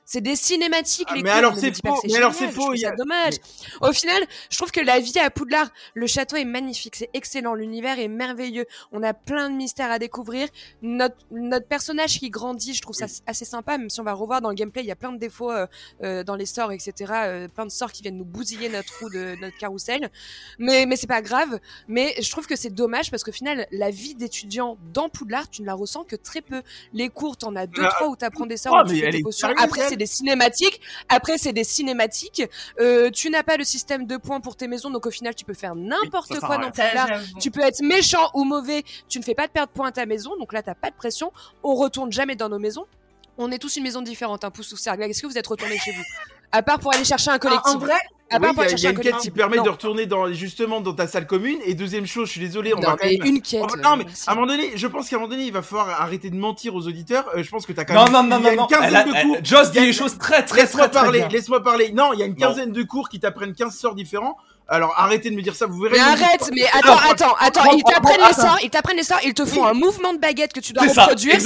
[0.05, 3.35] C'est des cinématiques, Ah, les mais alors c'est faux, mais alors c'est faux, a- dommage.
[3.81, 7.53] Au final, je trouve que la vie à Poudlard, le château est magnifique, c'est excellent,
[7.53, 8.65] l'univers est merveilleux.
[8.91, 10.47] On a plein de mystères à découvrir.
[10.81, 14.41] Notre, notre personnage qui grandit, je trouve ça assez sympa, même si on va revoir
[14.41, 15.67] dans le gameplay, il y a plein de défauts euh,
[16.03, 16.93] euh, dans les sorts, etc.
[17.25, 20.09] euh, plein de sorts qui viennent nous bousiller notre roue de notre carrousel.
[20.59, 21.59] Mais, mais c'est pas grave.
[21.87, 25.61] Mais je trouve que c'est dommage parce qu'au final, la vie d'étudiant dans Poudlard, tu
[25.61, 26.61] ne la ressens que très peu.
[26.93, 29.09] Les cours, t'en as deux, Ah, trois où t'apprends des sorts, oh, où tu fais
[29.17, 29.47] est potions.
[29.57, 30.81] Après, c'est des cinématiques.
[31.09, 32.43] Après, c'est des cinématiques.
[32.79, 35.45] Euh, tu n'as pas le système de points pour tes maisons, donc au final, tu
[35.45, 37.39] peux faire n'importe sert quoi dans j'avoue.
[37.39, 40.05] Tu peux être méchant ou mauvais, tu ne fais pas de perdre points à ta
[40.05, 41.31] maison, donc là t'as pas de pression.
[41.63, 42.85] On retourne jamais dans nos maisons.
[43.37, 45.03] On est tous une maison différente, un pouce ou cercle.
[45.03, 46.03] Est-ce que vous êtes retournés chez vous?
[46.55, 47.75] À part pour aller chercher un collectif.
[47.75, 47.93] en vrai,
[48.29, 49.31] à Oui, part il pour y y chercher a un une quête collectif.
[49.33, 49.63] qui permet Non.
[49.63, 51.57] de retourner dans, justement dans ta salle commune.
[51.65, 53.27] Et deuxième chose, je suis désolé, on Non, va mais même...
[53.27, 53.63] une quête.
[53.63, 54.29] Oh, non, mais euh, si.
[54.29, 56.35] à un moment donné, je pense qu'à un moment donné, il va falloir arrêter de
[56.35, 57.25] mentir aux auditeurs.
[57.35, 58.29] Euh, je pense que t'as quand Non, même.
[58.29, 58.67] non, non, il y a non, une non.
[58.67, 59.37] quinzaine de elle- cours.
[59.43, 61.91] Joss dit les choses très, très, Laisse-moi très, très parler, laisse-moi parler.
[61.91, 62.47] Non, il y a une Non.
[62.49, 64.37] quinzaine de cours qui t'apprennent 15 sorts différents.
[64.67, 65.95] Alors arrêtez de me dire ça, vous verrez.
[65.95, 69.19] Mais arrête, mais attends, Ah, attends, attends, ils t'apprennent les sorts, ils t'apprennent les sorts,
[69.23, 71.37] ils te font un mouvement de baguette que tu dois reproduire.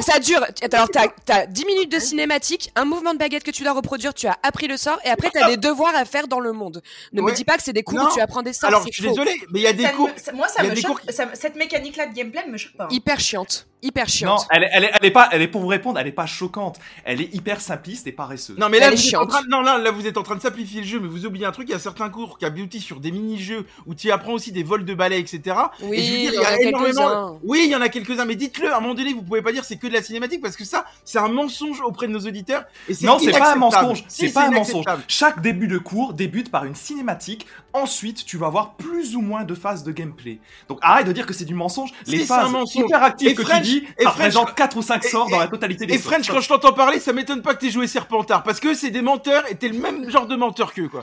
[0.00, 0.40] Ça dure,
[0.72, 4.14] alors t'as, t'as 10 minutes de cinématique, un mouvement de baguette que tu dois reproduire,
[4.14, 6.82] tu as appris le sort, et après t'as des devoirs à faire dans le monde.
[7.12, 7.30] Ne Ouais.
[7.30, 8.06] me dis pas que c'est des cours Non.
[8.08, 9.90] où tu apprends des sorts, Alors je suis désolé, mais il y a des ça
[9.90, 10.10] cours.
[10.34, 11.00] moi, ça me choque.
[11.00, 12.84] cours ça me- cette mécanique-là de gameplay me choque pas.
[12.84, 12.88] hein.
[12.90, 14.46] Hyper chiante, hyper Non, chiante.
[14.50, 16.26] elle est, elle, est, elle est pas, elle est pour vous répondre, elle est pas
[16.26, 16.78] choquante.
[17.04, 18.56] Elle est hyper simpliste et paresseuse.
[18.58, 19.28] Non mais là Elle est vous êtes en chiante.
[19.30, 21.44] train, non là, là vous êtes en train de simplifier le jeu, mais vous oubliez
[21.46, 21.68] un truc.
[21.68, 24.62] Il y a certains cours qui aboutit sur des mini-jeux où tu apprends aussi des
[24.62, 25.56] vols de balais, etc.
[25.82, 27.38] Oui, Et je veux dire, il y en a quelques-uns.
[27.42, 28.72] Oui, il y en a quelques-uns, mais dites-le.
[28.72, 30.64] À un moment donné, vous pouvez pas dire c'est que de la cinématique parce que
[30.64, 32.64] ça, c'est un mensonge auprès de nos auditeurs.
[32.88, 34.04] Et Non, c'est pas un mensonge.
[34.08, 34.84] Si, C'est pas un mensonge.
[35.08, 37.46] Chaque début de cours débute par une cinématique.
[37.74, 40.38] Ensuite, tu vas avoir plus ou moins de phases de gameplay.
[40.68, 41.90] Donc arrête de dire que c'est du mensonge.
[42.06, 42.84] Les c'est un phases mensonge.
[42.84, 45.08] hyper actives Et que French- tu dis, et ça French- représente 4 ou 5 et-
[45.08, 46.12] sorts dans la totalité des Et sorts.
[46.12, 48.90] French, quand je t'entends parler, ça m'étonne pas que t'aies joué Serpentard parce que c'est
[48.90, 51.02] des menteurs et t'es le même genre de menteur qu'eux, quoi.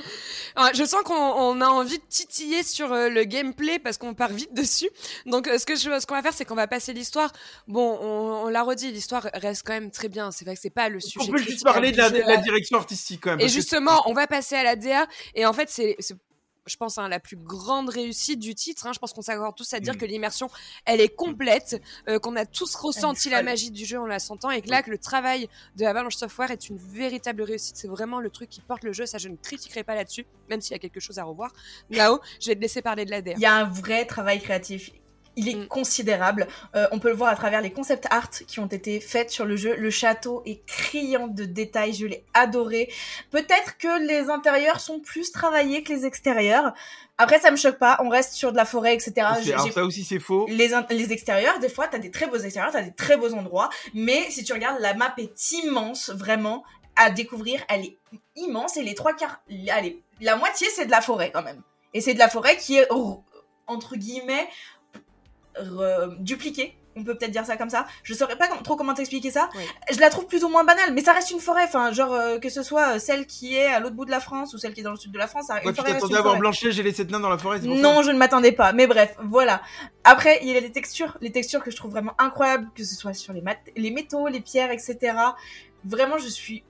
[0.55, 4.13] Ah, je sens qu'on on a envie de titiller sur euh, le gameplay parce qu'on
[4.13, 4.89] part vite dessus.
[5.25, 7.31] Donc, euh, ce que je, ce qu'on va faire, c'est qu'on va passer l'histoire.
[7.67, 10.31] Bon, on, on l'a redit, l'histoire reste quand même très bien.
[10.31, 11.25] C'est vrai que c'est pas le sujet.
[11.27, 13.39] On peut juste critiquable parler de la, direction artistique quand même.
[13.39, 15.07] Et que- justement, on va passer à la DA.
[15.35, 15.97] Et en fait, c'est-
[16.69, 18.85] je pense, hein, la plus grande réussite du titre.
[18.87, 18.91] hein.
[18.93, 19.97] Je pense qu'on s'accorde tous à dire Mm.
[19.97, 20.49] que l'immersion,
[20.85, 24.51] elle est complète, euh, qu'on a tous ressenti la magie du jeu en la sentant,
[24.51, 27.75] et que là, que le travail de Avalanche Software est une véritable réussite.
[27.77, 29.05] C'est vraiment le truc qui porte le jeu.
[29.05, 31.51] Ça, je ne critiquerai pas là-dessus, même s'il y a quelque chose à revoir.
[31.89, 33.33] Nao, je vais te laisser parler de la DA.
[33.35, 34.91] Il y a un vrai travail créatif.
[35.39, 35.67] Il est Mm.
[35.67, 36.47] considérable.
[36.75, 39.45] Euh, on peut le voir à travers les concept art qui ont été faites sur
[39.45, 39.75] le jeu.
[39.75, 42.91] Le château est criant de détails, je l'ai adoré.
[43.31, 46.73] Peut-être que les intérieurs sont plus travaillés que les extérieurs.
[47.17, 47.97] Après, ça me choque pas.
[48.03, 49.13] On reste sur de la forêt, etc.
[49.17, 50.45] Alors ça aussi c'est faux.
[50.49, 50.73] les,
[51.13, 54.43] extérieurs, des fois, t'as des très beaux extérieurs, t'as des très beaux endroits, mais si
[54.43, 56.63] tu regardes, la map est immense, vraiment,
[56.95, 57.97] à découvrir, elle est
[58.35, 61.61] immense, et les trois quarts, allez, la moitié, c'est de la forêt, quand même.
[61.93, 62.87] Et c'est de la forêt qui est,
[63.67, 64.47] entre guillemets,
[66.19, 67.85] dupliquée, on peut peut-être dire ça comme ça.
[68.03, 69.49] Je saurais pas trop comment t'expliquer ça.
[69.55, 69.63] Oui.
[69.91, 72.39] Je la trouve plus ou moins banale, mais ça reste une forêt, enfin, genre, euh,
[72.39, 74.73] que ce soit euh, celle qui est à l'autre bout de la France, ou celle
[74.73, 76.17] qui est dans le sud de la France, ça- Ouais, une tu forêt reste t'attendais
[76.17, 76.39] à voir forêt.
[76.39, 78.73] Blanche-Neige et les sept nains dans la forêt, ça Non, je ne m'attendais pas.
[78.73, 79.61] Mais bref, voilà.
[80.03, 82.95] Après, il y a les textures, les textures que je trouve vraiment incroyables, que ce
[82.95, 84.97] soit sur les, mat- les métaux, les pierres, etc.
[85.85, 86.63] Vraiment, je suis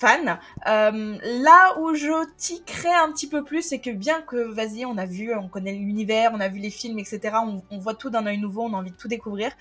[0.00, 0.38] fan.
[0.66, 4.96] Euh, là où je tiquerais un petit peu plus, c'est que bien que, vas-y, on
[4.98, 7.20] a vu, on connaît l'univers, on a vu les films, etc.
[7.44, 9.52] On, on voit tout d'un œil nouveau, on a envie de tout découvrir.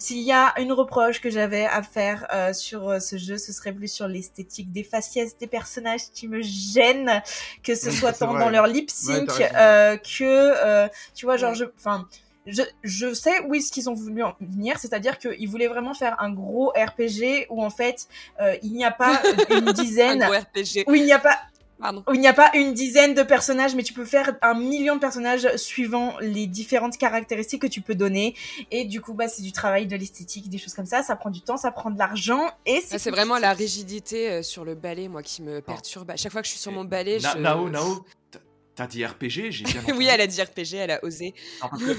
[0.00, 3.52] S'il y a une reproche que j'avais à faire euh, sur euh, ce jeu, ce
[3.52, 7.20] serait plus sur l'esthétique des faciès des personnages qui me gênent,
[7.64, 8.38] que ce soit tant vrai.
[8.44, 11.56] dans leur lip sync euh, que, euh, tu vois, genre, Ouais.
[11.56, 12.06] je, enfin,
[12.46, 16.16] je, je sais où est-ce qu'ils ont voulu en venir, c'est-à-dire qu'ils voulaient vraiment faire
[16.20, 18.06] un gros RPG où en fait
[18.40, 19.20] euh, il n'y a pas
[19.50, 20.84] une Un dizaine, gros RPG.
[20.86, 21.38] où il n'y a pas
[21.80, 22.02] Pardon.
[22.08, 24.96] où il n'y a pas une dizaine de personnages, mais tu peux faire un million
[24.96, 28.34] de personnages suivant les différentes caractéristiques que tu peux donner.
[28.72, 31.04] Et du coup, bah, c'est du travail de l'esthétique, des choses comme ça.
[31.04, 32.48] Ça prend du temps, ça prend de l'argent.
[32.66, 36.10] Et Ah, c'est vraiment la rigidité euh, sur le balai, moi, qui me perturbe.
[36.10, 37.38] À chaque fois que je suis sur mon balai, je...
[37.38, 38.04] Nao, Nao,
[38.78, 39.98] t'as- dit RPG, j'ai bien entendu.
[39.98, 41.34] oui, elle a dit RPG, elle a osé.
[41.62, 41.92] Non, parce que-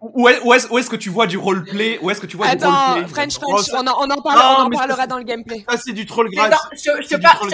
[0.00, 2.52] Où est- où est-ce que tu vois du roleplay Où est-ce que tu vois du
[2.62, 4.76] Attends, roleplay French, Oh, French, ça- on en, on en, parle- Non, on en mais
[4.76, 5.64] ça, parlera dans le gameplay.
[5.68, 6.56] Ça c'est du troll gratuit.
[6.72, 7.50] je, je du je parle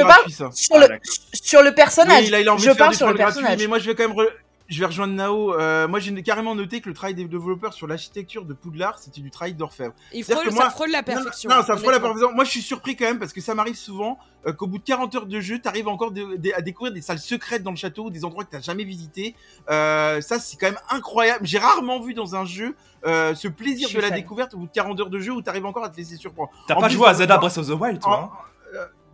[0.54, 1.00] sur le, d'accord.
[1.32, 2.24] sur le personnage.
[2.24, 3.58] Oui, là, il a envie je de faire parle du sur le gratuit, personnage.
[3.58, 4.16] mais moi je vais quand même.
[4.16, 4.28] re-
[4.70, 5.52] Je vais rejoindre Nao.
[5.54, 9.20] Euh, moi j'ai carrément noté que le travail des développeurs sur l'architecture de Poudlard, c'était
[9.20, 9.92] du travail d'orfèvre.
[10.12, 11.50] Il C'est-à-dire frôle, que moi- ça frôle la perfection.
[11.50, 12.00] Non, ça frôle la honnêtement.
[12.08, 12.32] perfection.
[12.34, 14.84] Moi je suis surpris quand même parce que ça m'arrive souvent euh, qu'au bout de
[14.84, 17.76] 40 heures de jeu, t'arrives encore de- de- à découvrir des salles secrètes dans le
[17.76, 19.34] château, des endroits que t'as jamais visités.
[19.70, 21.44] Euh, ça c'est quand même incroyable.
[21.46, 24.16] J'ai rarement vu dans un jeu euh, ce plaisir Je de la fan.
[24.16, 26.50] découverte au bout de 40 heures de jeu où t'arrives encore à te laisser surprendre.
[26.68, 28.46] T'as pas plus, joué à Zelda Breath of the Wild, toi hein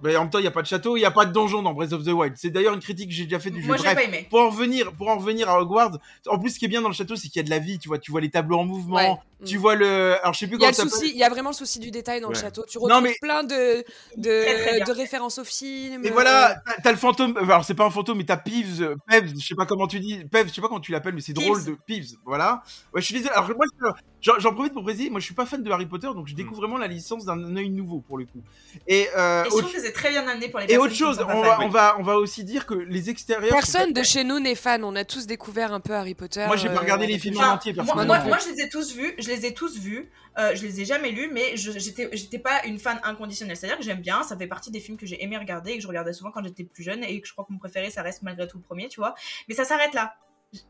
[0.02, 1.32] Mais en même temps, il y a pas de château, il y a pas de
[1.32, 2.34] donjon dans Breath of the Wild.
[2.36, 3.66] C'est d'ailleurs une critique que j'ai déjà faite du jeu.
[3.66, 4.26] Moi, j'ai pas aimé.
[4.28, 6.88] pour en revenir, pour en revenir à Hogwarts, en plus, ce qui est bien dans
[6.88, 7.78] le château, c'est qu'il y a de la vie.
[7.78, 9.46] Tu vois, tu vois les tableaux en mouvement, Ouais.
[9.46, 10.16] tu vois le.
[10.20, 12.28] Alors, je sais plus comment ça il y a vraiment le souci du détail dans
[12.28, 12.64] le château.
[12.68, 13.84] Tu Non, retrouves mais- plein de,
[14.18, 14.84] de, Très, très bien.
[14.84, 16.04] de références au film.
[16.04, 17.34] Et voilà, t'as- t'as le fantôme.
[17.38, 19.86] euh, Alors, c'est pas un fantôme, mais t'as Peeves, euh, Peeves, je sais pas comment
[19.86, 21.70] tu dis, Peeves, je sais pas comment tu l'appelles, mais c'est drôle Peeves.
[21.70, 22.16] de Peeves.
[22.26, 22.62] Voilà.
[22.92, 23.30] Ouais, je suis désolé.
[23.34, 23.90] Alors, moi, je-
[24.38, 26.36] j'en profite pour préciser, moi, je suis pas fan de Harry Potter, donc je Mm.
[26.36, 28.42] découvre vraiment la licence d'un œil nouveau pour le coup.
[28.86, 30.94] Et, euh, Et je autre- trouve que c'est très bien amené pour les et autre
[30.94, 33.52] chose, on va, on va, on va aussi dire que les extérieurs.
[33.52, 34.84] Personne de chez nous n'est fan.
[34.84, 36.44] On a tous découvert un peu Harry Potter.
[36.46, 38.14] Moi, j'ai pas euh, regardé les films en entier, moi, personnellement.
[38.14, 40.10] moi, moi, je les ai tous vus, je les ai tous vus.
[40.38, 43.56] Euh, je les ai jamais lus, mais j'étais pas une fan inconditionnelle.
[43.56, 45.82] C'est-à-dire que j'aime bien, ça fait partie des films que j'ai aimé regarder et que
[45.82, 48.02] je regardais souvent quand j'étais plus jeune et que je crois que mon préféré, ça
[48.02, 49.14] reste malgré tout le premier, tu vois.
[49.48, 50.14] Mais ça s'arrête là.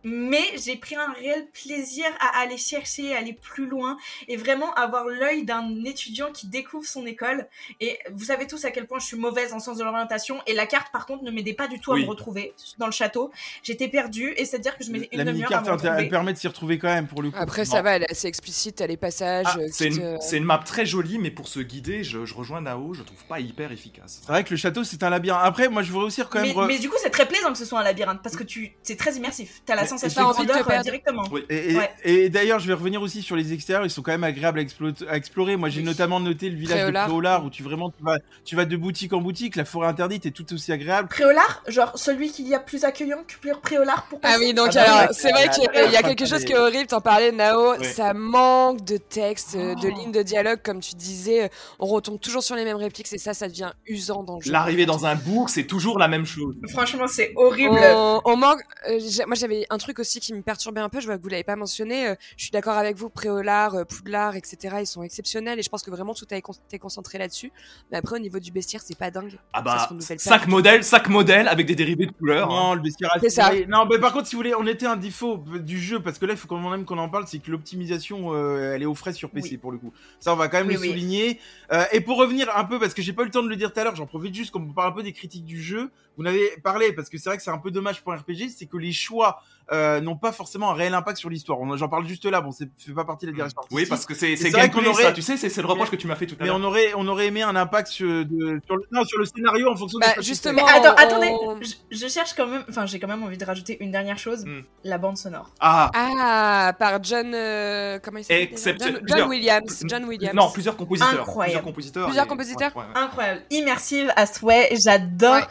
[0.05, 4.73] Mais j'ai pris un réel plaisir à aller chercher, à aller plus loin et vraiment
[4.75, 7.47] avoir l'œil d'un étudiant qui découvre son école.
[7.81, 10.41] Et vous savez tous à quel point je suis mauvaise en sens de l'orientation.
[10.47, 12.03] Et la carte, par contre, ne m'aidait pas du tout à Oui.
[12.05, 13.31] me retrouver dans le château.
[13.62, 16.33] J'étais perdue et c'est-à-dire que je mettais une La demi-heure à me elle, elle permet
[16.33, 17.37] de s'y retrouver quand même pour le coup.
[17.39, 17.71] Après, Non.
[17.71, 18.77] ça va, elle est assez explicite.
[18.77, 19.47] T'as les passages.
[19.49, 22.61] Ah, euh, C'est une, c'est map très jolie, mais pour se guider, je, je rejoins
[22.61, 24.21] Nao, je trouve pas hyper efficace.
[24.23, 25.43] C'est vrai que le château, c'est un labyrinthe.
[25.45, 26.49] Après, moi, je voudrais aussi quand même.
[26.49, 28.45] Mais, re- mais du coup, c'est très plaisant que ce soit un labyrinthe parce que
[28.45, 29.62] tu, c'est très immersif.
[29.67, 31.25] T'as la Mais- sensation de grandeur euh, directement.
[31.33, 31.45] Oui.
[31.51, 31.91] Et, et- Ouais.
[32.05, 33.85] et d'ailleurs, je vais revenir aussi sur les extérieurs.
[33.85, 35.57] Ils sont quand même agréables à, explo- à explorer.
[35.57, 35.87] Moi, j'ai Oui.
[35.87, 37.07] notamment noté le village Préolard.
[37.07, 39.57] de Préolard où tu vraiment tu vas, tu vas de boutique en boutique.
[39.57, 41.09] La forêt interdite est tout aussi agréable.
[41.09, 44.45] Préolard, genre celui qu'il y a plus accueillant que Préolard pour Ah passer.
[44.47, 46.27] oui, donc Ah bah alors, c'est vrai Ah, qu'il ah, y a ah, quelque ah,
[46.27, 49.99] chose ah, qui est horrible, t'en parlais Nao, ça manque de texte, de Oh.
[49.99, 53.35] lignes de dialogue, comme tu disais, on retombe toujours sur les mêmes répliques, et ça,
[53.35, 54.53] ça devient usant dans le jeu.
[54.53, 56.55] L'arrivée dans un bourg, c'est toujours la même chose.
[56.71, 57.79] Franchement, c'est horrible.
[57.83, 58.61] On, on manque.
[58.89, 61.01] euh, moi, j'avais un truc aussi qui me perturbait un peu.
[61.01, 62.09] Je vois que vous l'avez pas mentionné.
[62.09, 63.09] euh, je suis d'accord avec vous.
[63.09, 64.77] Préolard, euh, Poudlard, etc.
[64.81, 67.53] Ils sont exceptionnels et je pense que vraiment tout a été concentré là-dessus.
[67.90, 69.38] Mais après, au niveau du bestiaire, c'est pas dingue.
[69.53, 70.51] Ah bah, se renouvelle pas 5 du tout.
[70.51, 72.51] modèles, 5 modèles avec des dérivés de couleurs.
[72.51, 72.69] hein.
[72.71, 73.51] Non, le bestiaire C'est ça.
[73.69, 76.27] Non, mais par contre, si vous voulez, on était un défaut du jeu parce que
[76.27, 77.27] là, il faut quand même qu'on en parle.
[77.27, 79.57] C'est que l'optimisation, euh, elle est aux frais sur PC Oui.
[79.59, 79.92] pour le coup.
[80.21, 80.88] Ça, on va quand même Oui, le oui.
[80.88, 81.40] souligner.
[81.73, 83.57] Euh, et pour revenir un peu, parce que j'ai pas eu le temps de le
[83.57, 85.90] dire tout à l'heure, j'en profite juste qu'on parle un peu des critiques du jeu.
[86.17, 88.17] Vous en avez parlé parce que c'est vrai que c'est un peu dommage pour un
[88.17, 91.61] RPG, c'est que les choix euh, n'ont pas forcément un réel impact sur l'histoire.
[91.61, 94.07] On- J'en parle juste là, bon, c'est fait pas partie de la direction Oui, parce
[94.07, 95.13] que c'est c'est c'est vrai qu'on gameplay, aurait- ça.
[95.13, 96.57] Tu sais, c'est le reproche que tu m'as fait tout à mais l'heure.
[96.61, 99.69] on aurait, on aurait aimé un impact sur, de, sur le, non, sur le scénario
[99.69, 102.35] en fonction Bah, de ce que tu justement, Mais attends, on- attendez, je, je cherche
[102.35, 104.61] quand même, enfin j'ai quand même envie de rajouter une dernière chose, Hmm.
[104.85, 105.51] la bande sonore.
[105.59, 107.35] Ah, Ah, par John.
[107.35, 108.25] euh, comment il
[108.57, 109.83] s'appelle John, John Williams.
[109.89, 110.35] John Williams.
[110.37, 111.13] non, plusieurs compositeurs.
[111.23, 111.45] Incroyable.
[111.51, 112.05] Plusieurs compositeurs.
[112.07, 112.77] Plusieurs et- compositeurs?
[112.77, 113.01] Ouais, ouais.
[113.03, 115.43] Incroyable, immersive à souhait, j'adore, Ouais.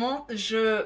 [0.00, 0.84] Vraiment, je,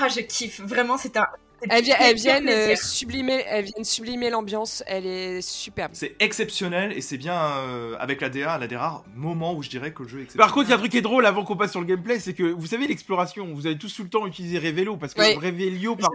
[0.00, 1.26] ah je kiffe, vraiment c'est un.
[1.70, 4.84] Elles, vi- elles viennent euh, sublimer, elles viennent sublimer l'ambiance.
[4.86, 5.90] Elle est superbe.
[5.92, 9.68] C'est exceptionnel et c'est bien euh, avec la DA, l'un des rares moments où je
[9.68, 10.46] dirais que le jeu est exceptionnel.
[10.46, 11.86] Par contre, il y a un truc qui est drôle avant qu'on passe sur le
[11.86, 15.14] gameplay, c'est que vous savez l'exploration, vous avez tous tout le temps utilisé Revelio parce
[15.14, 15.34] que Oui.
[15.34, 16.10] Revelio, par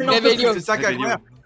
[0.53, 0.85] c'est ça qui.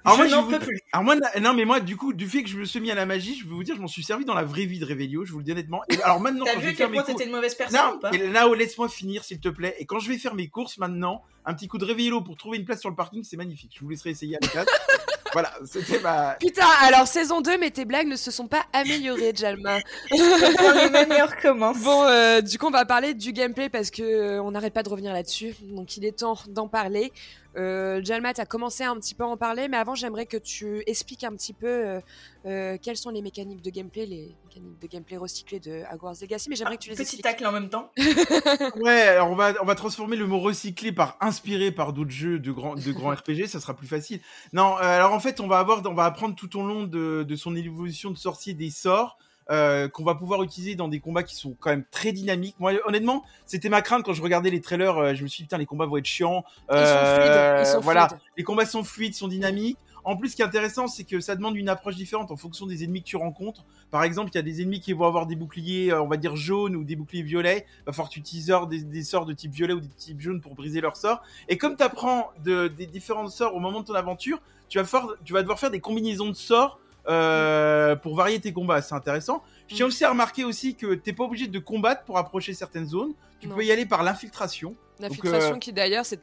[0.07, 0.79] Alors moi, je je n'en vous- peux plus.
[0.91, 2.89] Alors moi, na- non mais moi, du coup, du fait que je me suis mis
[2.91, 4.79] à la magie, je peux vous dire, je m'en suis servi dans la vraie vie
[4.79, 5.81] de Revelio, je vous le dis honnêtement.
[5.89, 7.99] Et alors maintenant, T'as vu vais à quel point t'étais une mauvaise personne non, ou
[7.99, 9.75] pas et là, oh, laisse-moi finir, s'il te plaît.
[9.79, 12.57] Et quand je vais faire mes courses maintenant, un petit coup de Revelio pour trouver
[12.57, 13.73] une place sur le parking, c'est magnifique.
[13.75, 14.71] Je vous laisserai essayer à la quatre.
[15.33, 16.35] voilà, c'était ma.
[16.39, 19.79] Putain, alors saison 2, mais tes blagues ne se sont pas améliorées, Jalma.
[20.09, 21.79] Quand les manières commencent.
[21.83, 24.83] Bon, euh, du coup, on va parler du gameplay parce que euh, on n'arrête pas
[24.83, 25.53] de revenir là-dessus.
[25.63, 27.11] Donc, il est temps d'en parler.
[27.55, 30.37] Euh, Jalma, tu as commencé un petit peu à en parler, mais avant, j'aimerais que
[30.37, 32.01] tu expliques un petit peu euh,
[32.45, 36.49] euh, quelles sont les mécaniques de gameplay, les mécaniques de gameplay recyclées de Hogwarts Legacy.
[36.49, 37.23] Mais j'aimerais que tu les Petit expliques.
[37.23, 37.91] tacle en même temps.
[38.77, 42.39] Ouais, alors on va, on va transformer le mot recyclé par inspiré par d'autres jeux
[42.39, 44.19] de grands, de grands RPG, ça sera plus facile.
[44.53, 47.23] Non, euh, alors en fait, on va avoir, on va apprendre tout au long de,
[47.27, 49.17] de son évolution de sorcier des sorts.
[49.51, 52.55] Euh, qu'on va pouvoir utiliser dans des combats qui sont quand même très dynamiques.
[52.59, 54.97] Moi, honnêtement, c'était ma crainte quand je regardais les trailers.
[54.97, 56.43] euh, je me suis dit, putain, les combats vont être chiants.
[56.69, 57.67] Ils sont Euh, fluides.
[57.67, 58.21] Ils sont voilà, fluides.
[58.37, 59.77] les combats sont fluides, sont dynamiques.
[60.03, 62.65] En plus, ce qui est intéressant, c'est que ça demande une approche différente en fonction
[62.65, 63.65] des ennemis que tu rencontres.
[63.91, 66.15] Par exemple, il y a des ennemis qui vont avoir des boucliers, euh, on va
[66.15, 67.65] dire jaunes ou des boucliers violets.
[67.85, 70.39] Va falloir que tu utilises des, des sorts de type violet ou des types jaunes
[70.39, 71.21] pour briser leurs sorts.
[71.49, 74.85] Et comme tu apprends de, des différents sorts au moment de ton aventure, tu vas,
[74.85, 78.81] faire, tu vas devoir faire des combinaisons de sorts euh, pour varier tes combats.
[78.81, 79.43] C'est intéressant.
[79.67, 82.87] Je tiens aussi à remarquer aussi que t'es pas obligé de combattre pour approcher certaines
[82.87, 83.13] zones.
[83.39, 83.55] Tu Non.
[83.55, 84.75] peux y aller par l'infiltration.
[84.99, 86.19] L'infiltration euh, qui d'ailleurs, c'est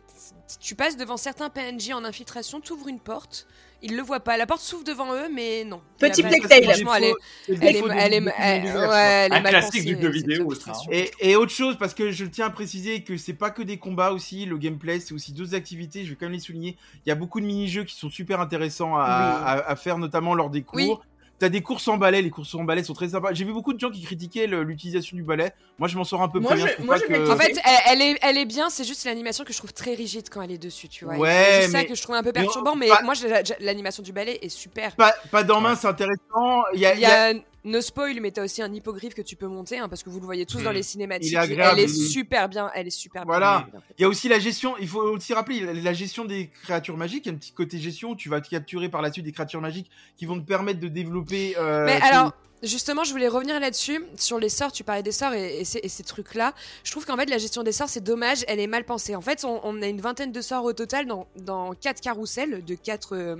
[0.60, 3.46] tu passes devant certains PNJ en infiltration, t'ouvres une porte,
[3.82, 4.36] ils le voient pas.
[4.36, 5.80] La porte s'ouvre devant eux, mais non.
[5.98, 6.64] Petit Il y a pas- Black Tail.
[6.64, 7.14] Franchement, elle est,
[7.48, 10.52] elle est, elle est, elle- Un mal classique pensée, du jeu vidéo.
[10.90, 13.76] Et, et autre chose, parce que je tiens à préciser que c'est pas que des
[13.78, 16.76] combats aussi, le gameplay, c'est aussi d'autres activités, je vais quand même les souligner.
[17.04, 19.44] Il y a beaucoup de mini-jeux qui sont super intéressants à, Oui.
[19.46, 20.76] à- à faire, notamment lors des cours.
[20.76, 20.90] Oui.
[21.38, 23.32] T'as des courses en balai, les courses en balai sont très sympas.
[23.32, 25.50] J'ai vu beaucoup de gens qui critiquaient l'utilisation du balai.
[25.78, 28.02] Moi, je m'en sors un peu Moi, je- je que- l'ai En fait, elle, elle
[28.02, 30.58] est, elle est bien, c'est juste l'animation que je trouve très rigide quand elle est
[30.58, 31.16] dessus, tu vois.
[31.16, 33.14] Ouais, c'est ça que je trouve un peu perturbant, mais pas- moi,
[33.60, 34.94] l'animation du ballet est super.
[34.94, 36.62] pas, pas d'en main, c'est intéressant.
[36.72, 37.32] Il y a, Il y a
[37.64, 40.20] no spoil, mais t'as aussi un hippogriffe que tu peux monter, hein, parce que vous
[40.20, 40.74] le voyez tous dans Mm.
[40.74, 41.30] les cinématiques.
[41.32, 43.66] Il est agréable, elle est super bien, elle est super Voilà.
[43.72, 43.80] bien.
[43.98, 47.26] Il y a aussi la gestion, il faut aussi rappeler la- gestion des créatures magiques.
[47.26, 49.32] Il y a un petit côté gestion où tu vas capturer par la suite des
[49.32, 51.54] créatures magiques qui vont te permettre de développer.
[51.58, 55.34] euh, Mais alors, justement, je voulais revenir là-dessus, sur les sorts, tu parlais des sorts
[55.34, 56.54] et, ces, trucs-là.
[56.82, 59.14] Je trouve qu'en fait, la gestion des sorts, c'est dommage, elle est mal pensée.
[59.16, 62.74] En fait, on, a une vingtaine de sorts au total dans, dans 4 carousels de
[62.74, 63.36] 4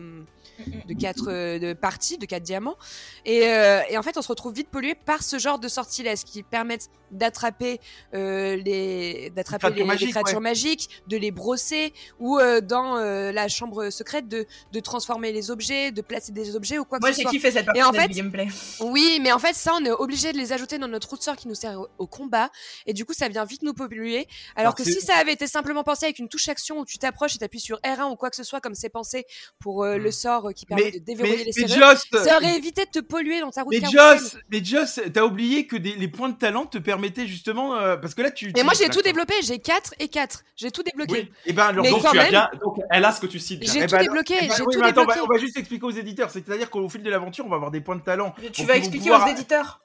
[0.86, 2.76] de quatre euh, parties, de 4 diamants.
[3.24, 6.24] Et, euh, et en fait, on se retrouve vite pollué par ce genre de sortilèges
[6.24, 7.80] qui permettent d'attraper
[8.14, 10.42] euh, les d'attraper créatures les, créatures ouais.
[10.42, 15.50] magiques, de les brosser ou euh, dans euh, la chambre secrète de, de transformer les
[15.50, 17.30] objets, de placer des objets ou quoi Moi que ce j'ai soit.
[17.30, 18.48] kiffé cette partie en du fait, gameplay.
[18.80, 21.36] Oui, mais en fait, ça, on est obligé de les ajouter dans notre route sort
[21.36, 22.50] qui nous sert au, au combat.
[22.86, 24.26] Et du coup, ça vient vite nous polluer.
[24.56, 26.98] Alors, Alors, que si ça avait été simplement pensé avec une touche action où tu
[26.98, 29.24] t'approches et t'appuies sur R1 ou quoi que ce soit, comme c'est pensé
[29.60, 32.36] pour euh, le sort euh, qui permet mais, de déverrouiller mais, les mais serrures, ça
[32.36, 33.88] aurait évité de te polluer dans ta route mais.
[33.90, 37.96] Joss, mais Joss, t'as oublié que des- les points de talent te permettaient justement, euh,
[37.96, 38.52] parce que là tu.
[38.54, 39.34] Mais moi, j'ai tout développé.
[39.42, 40.44] J'ai 4 et 4.
[40.56, 41.12] J'ai tout débloqué.
[41.12, 41.32] Oui.
[41.46, 43.62] Et ben alors donc, tu as même- bien, donc elle a ce que tu cites.
[43.70, 44.34] J'ai Eh tout ben, débloqué.
[44.40, 45.20] eh ben, J'ai oui, tout mais attends, on débloqué.
[45.20, 47.70] va, on va juste expliquer aux éditeurs, c'est-à-dire qu'au fil de l'aventure, on va avoir
[47.70, 48.34] des points de talent.
[48.52, 49.80] Tu Donc, vas expliquer pouvoir- aux éditeurs?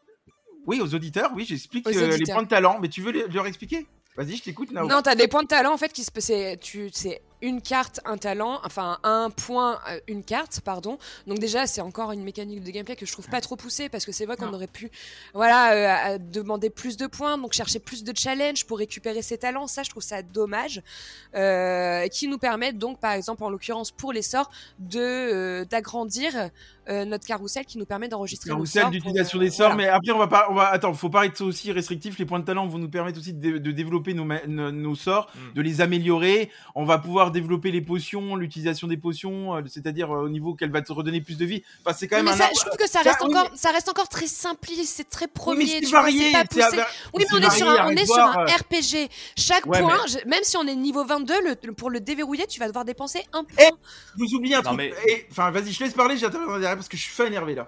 [0.68, 3.48] Oui, aux auditeurs, oui, j'explique euh, les points de talent, mais tu veux les- leur
[3.48, 3.88] expliquer?
[4.18, 4.72] Vas-y, je t'écoute.
[4.72, 8.00] Non, t'as des points de talent en fait qui se c'est tu c'est une carte
[8.06, 10.98] un talent, enfin un point euh, une carte pardon.
[11.28, 14.06] Donc déjà c'est encore une mécanique de gameplay que je trouve pas trop poussée parce
[14.06, 14.92] que c'est vrai qu'on aurait pu
[15.34, 19.68] voilà euh, demander plus de points donc chercher plus de challenge pour récupérer ses talents.
[19.68, 20.82] Ça je trouve ça dommage
[21.36, 26.50] euh, qui nous permettent donc par exemple en l'occurrence pour les sorts de euh, d'agrandir
[26.90, 29.76] euh, notre carrousel qui nous permet d'enregistrer nos Carrousel sorts d'utilisation pour- des sorts, voilà.
[29.76, 32.18] mais après on va pas, on va attends, faut pas être aussi restrictif.
[32.18, 34.96] Les points de talent vont nous permettre aussi de, dé- de développer nos, nos, nos
[34.96, 35.54] sorts, Mm.
[35.56, 36.50] de les améliorer.
[36.76, 40.72] On va pouvoir développer les potions, l'utilisation des potions, euh, c'est-à-dire euh, au niveau qu'elle
[40.72, 41.64] va te redonner plus de vie.
[41.86, 43.52] Enfin, c'est quand même mais un ça, je trouve que ça Ça, reste oui, encore,
[43.56, 45.66] ça reste encore très simpliste, c'est très Oui, premier.
[45.66, 46.20] mais c'est tu vois, varié.
[46.28, 46.80] c'est pas c'est poussé.
[46.82, 49.10] à- Oui, mais on est sur un, on est sur un RPG.
[49.38, 52.48] Chaque Ouais, point, je- même si on est niveau 22, le, le- pour le déverrouiller,
[52.48, 53.78] tu vas devoir dépenser un Eh, point.
[54.18, 54.78] Vous oubliez un truc.
[54.78, 57.68] mais- Eh, Enfin, vas-y, je laisse parler, j'interviendrai parce que je suis fait énervé là.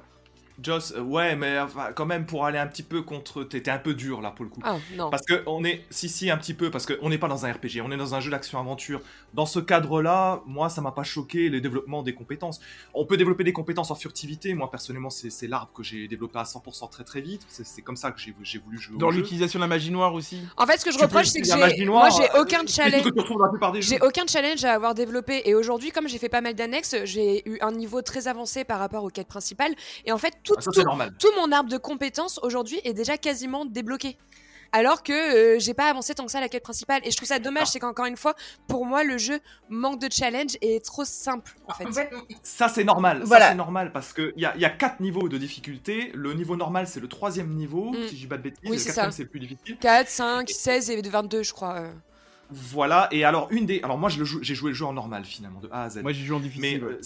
[0.62, 3.44] Joss, euh, ouais, mais enfin, quand même, pour aller un petit peu contre.
[3.44, 4.62] T'étais un peu dur là pour le coup.
[4.64, 5.10] Ah non.
[5.10, 7.52] Parce que on est, si si un petit peu, parce qu'on n'est pas dans un
[7.52, 9.02] RPG, on est dans un jeu d'action-aventure.
[9.34, 12.60] Dans ce cadre-là, moi, ça m'a pas choqué les développements des compétences.
[12.94, 14.54] On peut développer des compétences en furtivité.
[14.54, 17.46] Moi, personnellement, c'est l'arbre que j'ai développé à 100% très très vite.
[17.48, 18.98] C'est comme ça que j'ai voulu jouer.
[18.98, 20.42] Dans l'utilisation de la magie noire aussi.
[20.58, 23.04] En fait, ce que je Tu reproche, c'est que j'ai, moi, j'ai euh, aucun challenge.
[23.80, 27.48] J'ai aucun challenge à avoir développé et aujourd'hui, comme j'ai fait pas mal d'annexes, j'ai
[27.50, 29.74] eu un niveau très avancé par rapport aux quêtes principales
[30.06, 31.14] et en fait tout, Ah, ça, tout, c'est normal.
[31.20, 34.18] tout mon arbre de compétences aujourd'hui est déjà quasiment débloqué.
[34.74, 37.18] Alors que euh, j'ai pas avancé tant que ça à la quête principale et je
[37.18, 37.70] trouve ça dommage, Ah.
[37.74, 38.36] c'est qu'encore une fois,
[38.70, 41.86] pour moi, le jeu manque de challenge et est trop simple en fait.
[41.88, 42.10] En fait,
[42.42, 43.22] Ça, c'est normal.
[43.26, 43.48] Voilà.
[43.48, 46.12] Ça, c'est normal parce qu'il y a, il y a quatre niveaux de difficulté.
[46.16, 48.08] Le niveau normal, c'est le troisième niveau, Mm.
[48.08, 48.60] si je dis pas de bêtises.
[48.64, 49.18] Oui, le c'est quatrième, ça.
[49.18, 49.78] c'est le plus difficile.
[49.78, 51.76] 4, 5, 16 et 22, je crois.
[51.76, 51.92] euh.
[52.50, 53.10] Voilà.
[53.12, 53.82] Et alors, une des.
[53.84, 55.90] Alors, moi, je le joue- j'ai joué le jeu en normal, finalement, de A à
[55.90, 56.02] Z.
[56.02, 56.84] Moi, j'ai joué en mais difficile.
[56.86, 56.92] ouais.
[56.94, 57.02] euh,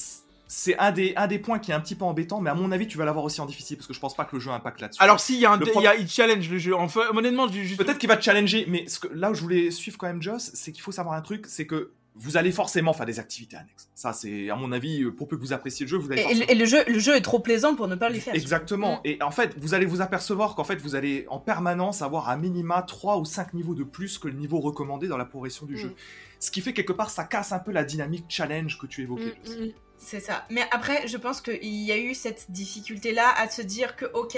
[0.58, 2.72] c'est un des, un des points qui est un petit peu embêtant, mais à mon
[2.72, 4.52] avis, tu vas l'avoir aussi en difficile parce que je pense pas que le jeu
[4.52, 5.04] impacte là-dessus.
[5.04, 6.74] Alors, si, il y a un, Le il y a, il challenge le jeu.
[6.74, 7.78] Enfin, honnêtement, je- juste.
[7.84, 10.22] Peut-être qu'il va te challenger, mais ce que, là où je voulais suivre quand même
[10.22, 13.58] Joss, c'est qu'il faut savoir un truc, c'est que vous allez forcément faire des activités
[13.58, 13.90] annexes.
[13.94, 16.22] Ça, c'est à mon avis, euh, pour peu que vous appréciez le jeu, vous allez
[16.22, 18.34] et, forcément- et le, jeu, le jeu est trop plaisant pour ne pas les faire.
[18.34, 18.98] Exactement.
[18.98, 19.02] Mm.
[19.04, 22.38] Et en fait, vous allez vous apercevoir qu'en fait, vous allez en permanence avoir à
[22.38, 25.74] minima 3 ou 5 niveaux de plus que le niveau recommandé dans la progression du
[25.74, 25.78] Mm.
[25.78, 25.96] jeu.
[26.40, 29.36] Ce qui fait quelque part, ça casse un peu la dynamique challenge que tu évoquais.
[29.48, 29.72] Mm, mm.
[29.98, 30.46] C'est ça.
[30.50, 34.38] Mais après, je pense qu'il y a eu cette difficulté-là à se dire que, ok,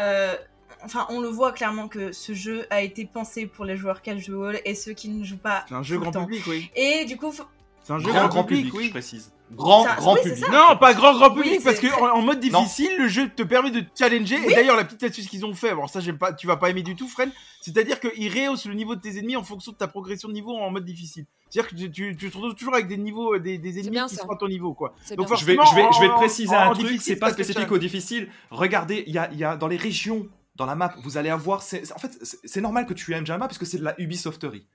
[0.00, 0.34] euh,
[0.82, 4.60] enfin, on le voit clairement que ce jeu a été pensé pour les joueurs casual
[4.64, 5.64] et ceux qui ne jouent pas.
[5.68, 6.24] C'est un jeu grand temps.
[6.26, 6.70] public, oui.
[6.74, 7.44] Et du coup, faut-
[7.84, 8.90] C'est un jeu Grand, grand, public, public, je oui.
[8.90, 9.32] précise.
[9.52, 10.44] Grand, Ça- grand oui, public.
[10.50, 12.62] Non, pas grand grand Oui, public parce que en, en mode Non.
[12.62, 14.36] difficile, le jeu te permet de te challenger.
[14.46, 16.68] Et d'ailleurs, la petite astuce qu'ils ont fait, alors ça, j'aime pas, tu vas pas
[16.70, 17.30] aimer du tout, Fred.
[17.62, 20.56] C'est-à-dire qu'il rehausse le niveau de tes ennemis en fonction de ta progression de niveau
[20.56, 21.24] en mode difficile.
[21.50, 23.98] C'est-à-dire que tu, tu, tu te retrouves toujours avec des niveaux, euh, des, des ennemis
[24.08, 24.22] qui ça.
[24.22, 24.94] sont à ton niveau, quoi.
[25.02, 25.36] C'est Donc, bien.
[25.36, 27.72] Je vais, je vais, je vais te préciser en- un en truc, c'est pas spécifique
[27.72, 28.28] au difficile.
[28.50, 31.30] Regardez, il y a, il y a dans les régions, dans la map, vous allez
[31.30, 31.60] avoir.
[31.60, 33.94] En fait, c'est normal que tu aimes déjà la map parce que c'est de la
[33.98, 34.66] Ubisofterie.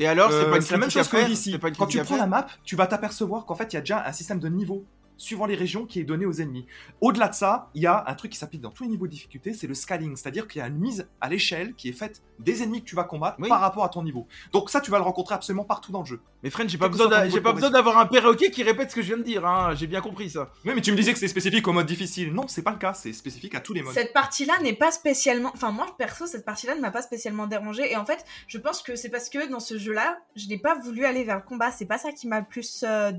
[0.00, 2.00] Et alors, c'est Euh, pas une c'est la même chose que pas une Quand tu
[2.02, 4.48] prends la map, tu vas t'apercevoir qu'en fait, il y a déjà un système de
[4.48, 4.84] niveau
[5.18, 6.64] suivant les régions qui est donné aux ennemis.
[7.02, 9.12] Au-delà de ça, il y a un truc qui s'applique dans tous les niveaux de
[9.12, 12.22] difficulté, c'est le scaling, c'est-à-dire qu'il y a une mise à l'échelle qui est faite
[12.38, 13.50] des ennemis que tu vas combattre Oui.
[13.50, 14.26] par rapport à ton niveau.
[14.52, 16.20] Donc ça, tu vas le rencontrer absolument partout dans le jeu.
[16.42, 19.02] Mais Fred, j'ai pas besoin j'ai pas besoin d'avoir un perroquet qui répète ce que
[19.02, 19.74] je viens de dire, hein.
[19.74, 20.50] J'ai bien compris ça.
[20.64, 22.32] Oui, mais tu me disais que c'est spécifique au mode difficile.
[22.32, 23.92] Non, c'est pas le cas, c'est spécifique à tous les modes.
[23.94, 25.50] cette partie-là n'est pas spécialement.
[25.54, 27.90] Enfin, moi, perso, cette partie-là ne m'a pas spécialement dérangée.
[27.92, 30.76] Et en fait, je pense que c'est parce que dans ce jeu-là, je n'ai pas
[30.76, 31.70] voulu aller vers le combat.
[31.72, 32.84] C'est pas ça qui m'a le plus.
[32.86, 33.12] euh,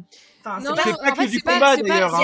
[0.43, 0.83] Enfin, Non, c'est pas.
[0.83, 2.19] C'est pas en que du combat, d'ailleurs,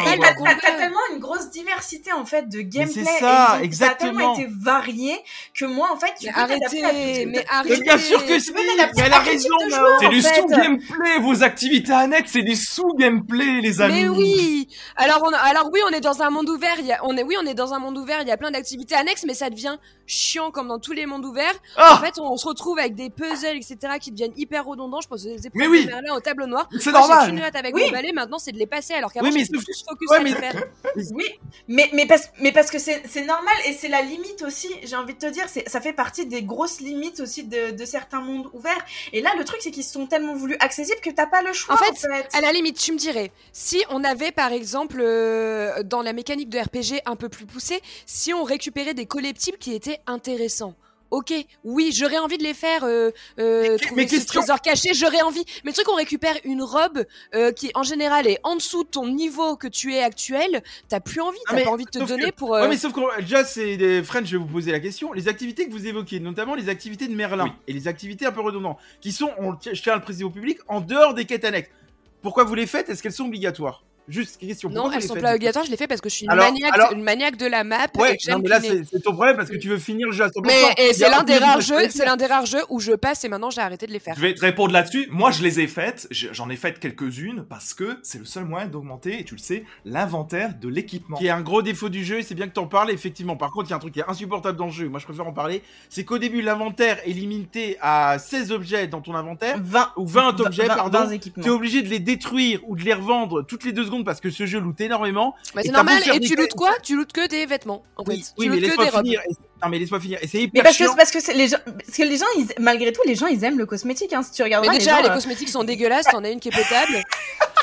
[0.62, 3.04] t'as tellement une grosse diversité en fait de gameplay.
[3.04, 4.12] c'est ça, ont- Ça a exactement.
[4.14, 5.16] tellement été varié
[5.54, 7.76] que moi en fait, tu Mais peux mais arrêtez.
[7.78, 8.52] Mais bien sûr que si,
[8.98, 9.50] elle a raison,
[10.00, 10.42] C'est du fait.
[11.22, 13.94] Vos activités annexes, c'est du sous-gameplay, les amis.
[14.04, 16.76] Mais oui alors, on a- alors oui, on est dans un monde ouvert.
[16.80, 18.22] Il y a, on est, oui, on est dans un monde ouvert.
[18.22, 21.26] Il y a plein d'activités annexes, mais ça devient chiant comme dans tous les mondes
[21.26, 21.54] ouverts.
[21.78, 25.02] En Ah, fait, on se retrouve avec des puzzles, etc., qui deviennent hyper redondants.
[25.02, 25.86] Je pense que les épreuves Mais oui.
[25.86, 26.68] de Merlin au tableau noir.
[26.80, 27.28] c'est normal.
[27.30, 27.84] qu'une hâte avec Oui.
[27.86, 28.12] mon balai.
[28.14, 28.94] Maintenant, c'est de les passer.
[28.94, 30.64] Alors qu'avant, Oui, mais plus focus Ouais, à mais- les faire.
[31.14, 31.26] Oui,
[31.68, 34.96] mais, mais, parce, mais parce que c'est c'est normal et c'est la limite aussi, j'ai
[34.96, 38.20] envie de te dire, c'est- ça fait partie des grosses limites aussi de, de certains
[38.22, 38.84] mondes ouverts.
[39.14, 40.58] Et là, le truc, c'est qu'ils sont tellement voulus
[41.02, 41.76] que t'as pas le choix.
[41.76, 46.02] En fait, À la limite, tu me dirais, si on avait par exemple euh, dans
[46.02, 50.00] la mécanique de RPG un peu plus poussée, si on récupérait des collectibles qui étaient
[50.08, 50.76] intéressants.
[51.12, 51.34] Ok,
[51.64, 54.94] oui, j'aurais envie de les faire euh, euh, Mais- trouver mais ce question- trésor caché,
[54.94, 55.44] j'aurais envie.
[55.64, 58.90] Mais le truc, on récupère une robe euh, qui, en général, est en dessous de
[58.90, 60.62] ton niveau que tu es actuel.
[60.90, 62.56] T'as plus envie, Ah, t'as pas envie de te que- donner pour.
[62.56, 65.14] euh, Ouais, mais sauf que déjà, c'est des French, je vais vous poser la question.
[65.14, 67.52] Les activités que vous évoquez, notamment les activités de Merlin Oui.
[67.68, 70.30] et les activités un peu redondantes, qui sont, on, je tiens à le préciser au
[70.30, 71.70] public, en dehors des quêtes annexes.
[72.22, 72.90] Pourquoi vous les faites?
[72.90, 73.84] Est-ce qu'elles sont obligatoires?
[74.08, 74.70] Juste question.
[74.70, 75.66] Non, elles les sont faites pas obligatoires.
[75.66, 77.64] Je les fais parce que je suis une, Alors- maniaque, alors- une maniaque de la
[77.64, 77.86] map.
[77.94, 80.08] et Ouais, que non, mais là, c'est c'est ton problème parce que tu veux finir
[80.08, 80.42] le jeu à 100%.
[80.46, 83.30] Mais c'est l'un des rares jeux, c'est l'un des rares jeux où je passe et
[83.30, 84.16] maintenant j'ai arrêté de les faire.
[84.16, 85.08] Je vais te répondre là-dessus.
[85.12, 86.08] Moi, je les ai faites.
[86.12, 89.40] Je- J'en ai fait quelques-unes parce que c'est le seul moyen d'augmenter, et tu le
[89.42, 91.18] sais, l'inventaire de l'équipement.
[91.18, 93.36] Qui est un gros défaut du jeu, et c'est bien que t'en parles, effectivement.
[93.36, 95.06] Par contre, il y a un truc qui est insupportable dans le jeu, moi je
[95.06, 99.58] préfère en parler, c'est qu'au début, l'inventaire est limité à 16 objets dans ton inventaire,
[99.62, 101.00] 20 ou 20 objets, pardon.
[101.06, 101.44] 20 équipements.
[101.44, 104.30] T'es obligé de les détruire ou de les revendre toutes les deux secondes parce que
[104.30, 105.36] ce jeu loot énormément.
[105.56, 106.02] Bah, c'est normal.
[106.14, 106.72] Et tu lootes quoi?
[106.84, 107.84] Tu lootes que des vêtements.
[107.96, 108.34] En Oui, fait.
[108.38, 109.22] oui tu mais laisse-moi finir.
[109.30, 109.34] Et-
[109.64, 110.20] Non, mais laisse-moi finir.
[110.22, 112.92] Et c'est Mais parce que, parce que les gens, parce que les gens, ils- malgré
[112.92, 114.14] tout, les gens, ils aiment le cosmétique.
[114.14, 114.22] Hein.
[114.24, 116.40] Si tu regardes Mais déjà, les les gens, euh, cosmétiques sont dégueulasses, t'en as une
[116.40, 117.04] qui est potable.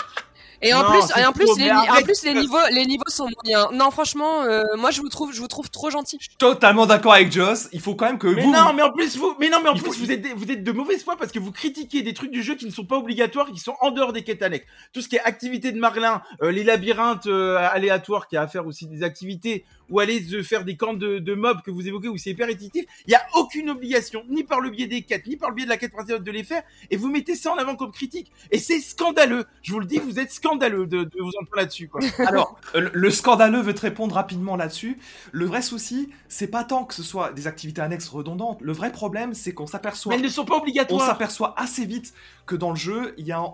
[0.66, 1.74] Et en Non, plus, et en plus, les, bien.
[1.82, 3.68] ni- en Arrête, plus les tu- niveaux, les niveaux sont moyens.
[3.72, 6.18] Non, franchement, euh, moi je vous trouve, je vous trouve trop gentil.
[6.38, 7.68] Totalement d'accord avec Joss.
[7.72, 8.50] Il faut quand même que Mais vous.
[8.50, 10.50] non, mais en plus vous, mais non, mais en Il plus faut- vous êtes, vous
[10.50, 12.84] êtes de mauvaise foi parce que vous critiquez des trucs du jeu qui ne sont
[12.86, 14.66] pas obligatoires, qui sont en dehors des quêtes annexes.
[14.94, 18.46] Tout ce qui est activité de Marlin, euh, les labyrinthes euh, aléatoires qui a à
[18.46, 21.86] faire aussi des activités, ou aller se faire des camps de, de mobs que vous
[21.86, 22.84] évoquez où c'est hyper répétitif.
[23.06, 25.64] Il y a aucune obligation, ni par le biais des quêtes, ni par le biais
[25.64, 28.32] de la quête principale de les faire, et vous mettez ça en avant comme critique.
[28.50, 29.44] Et c'est scandaleux.
[29.62, 31.90] Je vous le dis, vous êtes scandaleux de, de vous en prendre là-dessus.
[32.26, 34.98] Alors, euh, le- le scandaleux veut te répondre rapidement là-dessus.
[35.32, 38.60] Le vrai souci, c'est pas tant que ce soit des activités annexes redondantes.
[38.62, 41.06] Le vrai problème, c'est qu'on s'aperçoit Mais elles ne sont pas on obligatoires.
[41.06, 42.14] s'aperçoit assez vite
[42.46, 43.50] que dans le jeu, il y a un-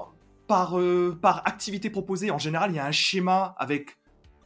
[0.47, 3.99] par, euh, par activité proposée, en général, il y a un schéma avec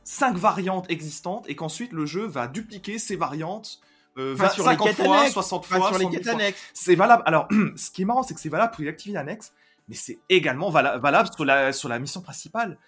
[0.05, 3.81] cinq variantes existantes et qu'ensuite le jeu va dupliquer ces variantes
[4.17, 5.33] euh, Enfin, 20 sur les 50 quêtes fois, annexes.
[5.33, 6.63] 60 Enfin, fois, sur les 70 quêtes annexes.
[6.73, 7.23] C'est valable.
[7.27, 9.53] Alors, ce qui est marrant, c'est que c'est valable pour les activités annexes,
[9.89, 12.79] mais c'est également vala- valable sur la, sur la mission principale.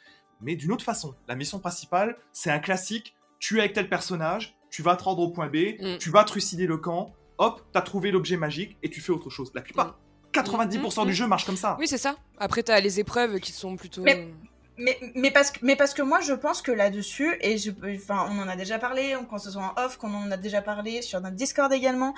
[0.41, 1.15] Mais d'une autre façon.
[1.27, 3.17] La mission principale, c'est un classique.
[3.41, 5.99] Tu es avec tel personnage, tu vas te rendre au point B, Mm.
[5.99, 9.51] tu vas trucider le camp, hop, t'as trouvé l'objet magique et tu fais autre chose.
[9.55, 9.99] La plupart,
[10.33, 11.77] 90% Mm, mm, du jeu marche comme ça.
[11.81, 12.17] Oui, c'est ça.
[12.39, 14.03] Après, t'as les épreuves qui sont plutôt.
[14.03, 14.29] Mais-
[14.79, 18.29] Mais, mais, parce que, mais parce que moi, je pense que là-dessus, et je, enfin,
[18.31, 21.01] on en a déjà parlé, qu'on se soit en off, qu'on en a déjà parlé
[21.01, 22.15] sur notre Discord également.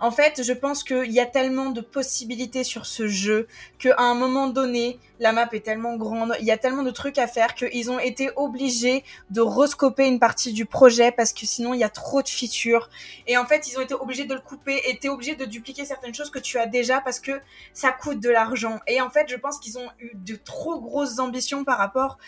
[0.00, 3.48] En fait, je pense qu'il y a tellement de possibilités sur ce jeu
[3.78, 7.16] qu'à un moment donné, la map est tellement grande, il y a tellement de trucs
[7.16, 11.74] à faire qu'ils ont été obligés de rescoper une partie du projet parce que sinon
[11.74, 12.90] il y a trop de features.
[13.28, 15.84] Et en fait, ils ont été obligés de le couper et t'es obligé de dupliquer
[15.84, 17.40] certaines choses que tu as déjà parce que
[17.72, 18.80] ça coûte de l'argent.
[18.88, 22.18] Et en fait, je pense qu'ils ont eu de trop grosses ambitions par rapport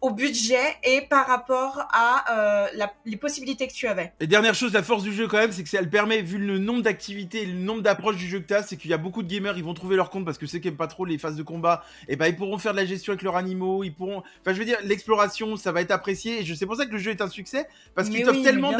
[0.00, 4.12] au budget et par rapport à euh, la- les possibilités que tu avais.
[4.20, 6.58] Et dernière chose, la force du jeu quand même, c'est que elle permet, vu le
[6.58, 9.22] nombre d'activités et le nombre d'approches du jeu que t'as, c'est qu'il y a beaucoup
[9.22, 11.18] de gamers, ils vont trouver leur compte parce que ceux qui aiment pas trop les
[11.18, 13.92] phases de combat, et ben ils pourront faire de la gestion avec leurs animaux, ils
[13.94, 16.86] pourront, enfin je veux dire, l'exploration, ça va être apprécié, et je c'est pour ça
[16.86, 18.72] que le jeu est un succès parce Mais qu'il t'offre oui, tellement,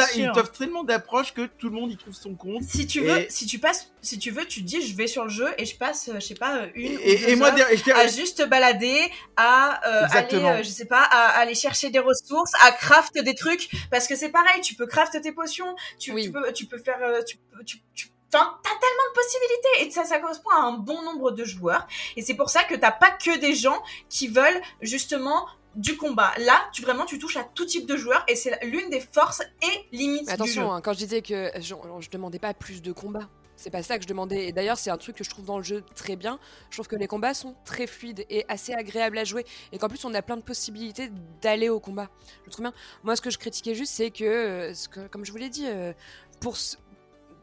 [0.59, 2.63] tellement d'approches que tout le monde y trouve son compte.
[2.63, 5.07] Si tu veux, Et- si tu passes, si tu veux, tu te dis je vais
[5.07, 7.49] sur le jeu et je passe, je sais pas, une Et, ou deux et moi,
[7.49, 8.99] heures et je à juste balader,
[9.37, 13.35] à euh, aller, euh, je sais pas, à, aller chercher des ressources, à craft des
[13.35, 16.25] trucs, parce que c'est pareil, tu peux craft tes potions, tu, Oui.
[16.25, 19.91] tu peux, tu peux faire, euh, tu, tu, tu Enfin, t'as tellement de possibilités et
[19.91, 21.89] ça, ça correspond à un bon nombre de joueurs.
[22.17, 26.33] Et c'est pour ça que t'as pas que des gens qui veulent justement du combat.
[26.39, 29.43] Là, tu vraiment tu touches à tout type de joueurs et c'est l'une des forces
[29.63, 30.45] et limites Mais du jeu.
[30.45, 33.29] attention, hein, quand je disais que je, je demandais pas plus de combats.
[33.61, 34.49] C'est pas ça que je demandais.
[34.49, 36.39] Et d'ailleurs, c'est un truc que je trouve dans le jeu très bien.
[36.71, 39.45] Je trouve que les combats sont très fluides et assez agréables à jouer.
[39.71, 41.11] Et qu'en plus, on a plein de possibilités
[41.43, 42.09] d'aller au combat.
[42.47, 42.73] Je trouve bien.
[43.05, 45.93] Moi, ce que je critiquais juste, c'est que, euh, comme je vous l'ai dit, euh,
[46.41, 46.57] pour,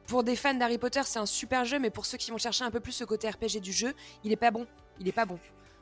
[0.08, 1.78] pour des fans d'Harry Potter, c'est un super jeu.
[1.78, 3.94] Mais pour ceux qui vont chercher un peu plus ce côté RPG du jeu,
[4.24, 4.66] il est pas bon.
[5.00, 5.38] Il est pas bon.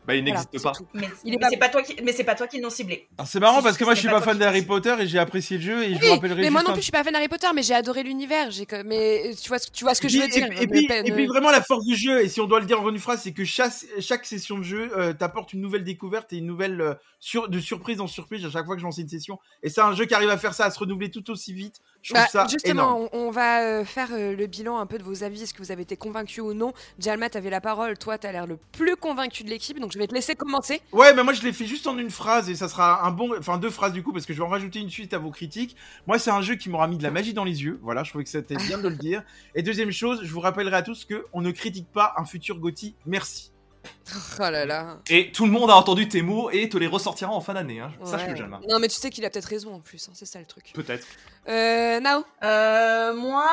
[0.08, 0.74] Bah, il n'existe pas.
[0.94, 1.08] Mais,
[1.50, 3.08] c'est pas toi qui, mais c'est pas toi qui l'ont ciblé.
[3.18, 4.62] Alors, c'est marrant parce que moi je suis pas pas fan d'Harry.
[4.64, 6.84] Potter et j'ai apprécié le jeu et je vous rappellerai mais moi non plus, je
[6.84, 8.52] suis pas fan d'Harry Potter, mais j'ai adoré l'univers.
[8.52, 10.48] J'ai que- Mais tu vois, ce- tu vois ce que Et je veux puis- dire.
[10.62, 12.82] Et, puis, et puis vraiment la force du jeu, et si on doit le dire
[12.82, 16.32] en une phrase, c'est que chaque, chaque session de jeu euh, t'apporte une nouvelle découverte
[16.34, 18.98] et une nouvelle euh, sur, de surprise en surprise à chaque fois que je lance
[19.00, 19.40] une session.
[19.64, 21.80] Et c'est un jeu qui arrive à faire ça, à se renouveler tout aussi vite.
[22.06, 22.50] Je Bah, ça énorme.
[22.52, 25.42] justement, on, on va euh, faire euh, le bilan un peu de vos avis.
[25.42, 26.72] Est-ce que vous avez été convaincu ou non?
[27.00, 27.98] Jalma, t'avais la parole.
[27.98, 30.82] Toi, t'as l'air le plus convaincu de l'équipe, donc je vais te laisser commencer.
[30.92, 33.34] Ouais, mais moi je l'ai fait juste en une phrase et ça sera un bon,
[33.40, 35.32] enfin deux phrases du coup parce que je vais en rajouter une suite à vos
[35.32, 35.76] critiques.
[36.06, 37.80] Moi, c'est un jeu qui m'aura mis de la magie dans les yeux.
[37.82, 39.24] Voilà, je trouvais que c'était bien de le dire.
[39.56, 42.60] Et deuxième chose, je vous rappellerai à tous que on ne critique pas un futur
[42.60, 42.94] Gotti.
[43.08, 43.52] Merci.
[44.40, 45.00] Oh là là.
[45.10, 47.80] Et tout le monde a entendu tes mots et te les ressortira en fin d'année.
[47.80, 47.92] Hein.
[48.04, 48.36] Sache-le, Ouais.
[48.36, 48.60] Jalma.
[48.68, 50.08] Non, mais tu sais qu'il a peut-être raison en plus.
[50.08, 50.72] hein, c'est ça le truc.
[50.74, 51.06] Peut-être.
[51.48, 53.48] Euh, Nao Euh, moi,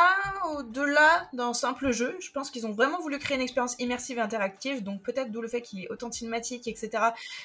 [0.56, 4.20] au-delà d'un simple jeu, je pense qu'ils ont vraiment voulu créer une expérience immersive et
[4.20, 6.90] interactive, donc peut-être d'où le fait qu'il est autant cinématique, etc.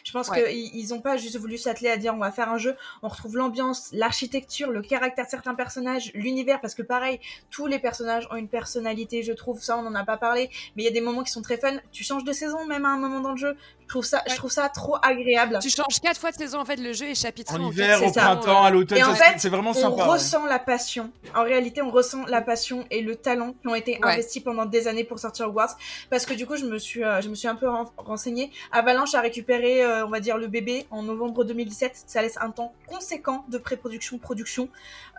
[0.03, 0.43] Je pense Ouais.
[0.45, 3.07] qu'ils ils ont pas juste voulu s'atteler à dire on va faire un jeu, on
[3.09, 7.19] retrouve l'ambiance, l'architecture, le caractère de certains personnages, l'univers, parce que pareil,
[7.49, 10.83] tous les personnages ont une personnalité, je trouve, ça on en a pas parlé, mais
[10.83, 12.89] il y a des moments qui sont très fun, tu changes de saison même à
[12.89, 13.55] un moment dans le jeu,
[13.88, 15.59] je trouve ça, je trouve ça trop agréable.
[15.61, 16.75] Tu changes quatre fois de saison en fait.
[16.75, 19.35] Le jeu est chapitré En en, hiver, au printemps, euh, à l'automne, Et en fait,
[19.38, 20.03] c'est vraiment on sympa.
[20.03, 20.09] ouais.
[20.09, 21.09] ressent la passion.
[21.33, 24.11] En réalité, on ressent la passion et le talent qui ont été Ouais.
[24.11, 25.77] investis pendant des années pour sortir Hogwarts.
[26.09, 28.51] Parce que du coup, je me suis, euh, je me suis un peu ren- renseignée.
[28.73, 31.93] Avalanche a récupéré, euh, on va dire, le bébé en novembre 2017.
[32.07, 34.67] Ça laisse un temps conséquent de pré-production, production.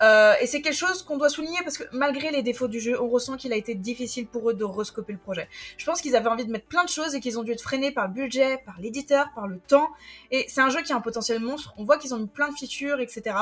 [0.02, 3.00] Euh, et c'est quelque chose qu'on doit souligner parce que malgré les défauts du jeu,
[3.02, 5.48] on ressent qu'il a été difficile pour eux de rescoper le projet.
[5.76, 7.62] Je pense qu'ils avaient envie de mettre plein de choses et qu'ils ont dû être
[7.62, 9.88] freinés par le budget, par l'éditeur, par le temps.
[10.30, 11.72] Et c'est un jeu qui a un potentiel monstre.
[11.76, 13.36] On voit qu'ils ont mis plein de features, etc.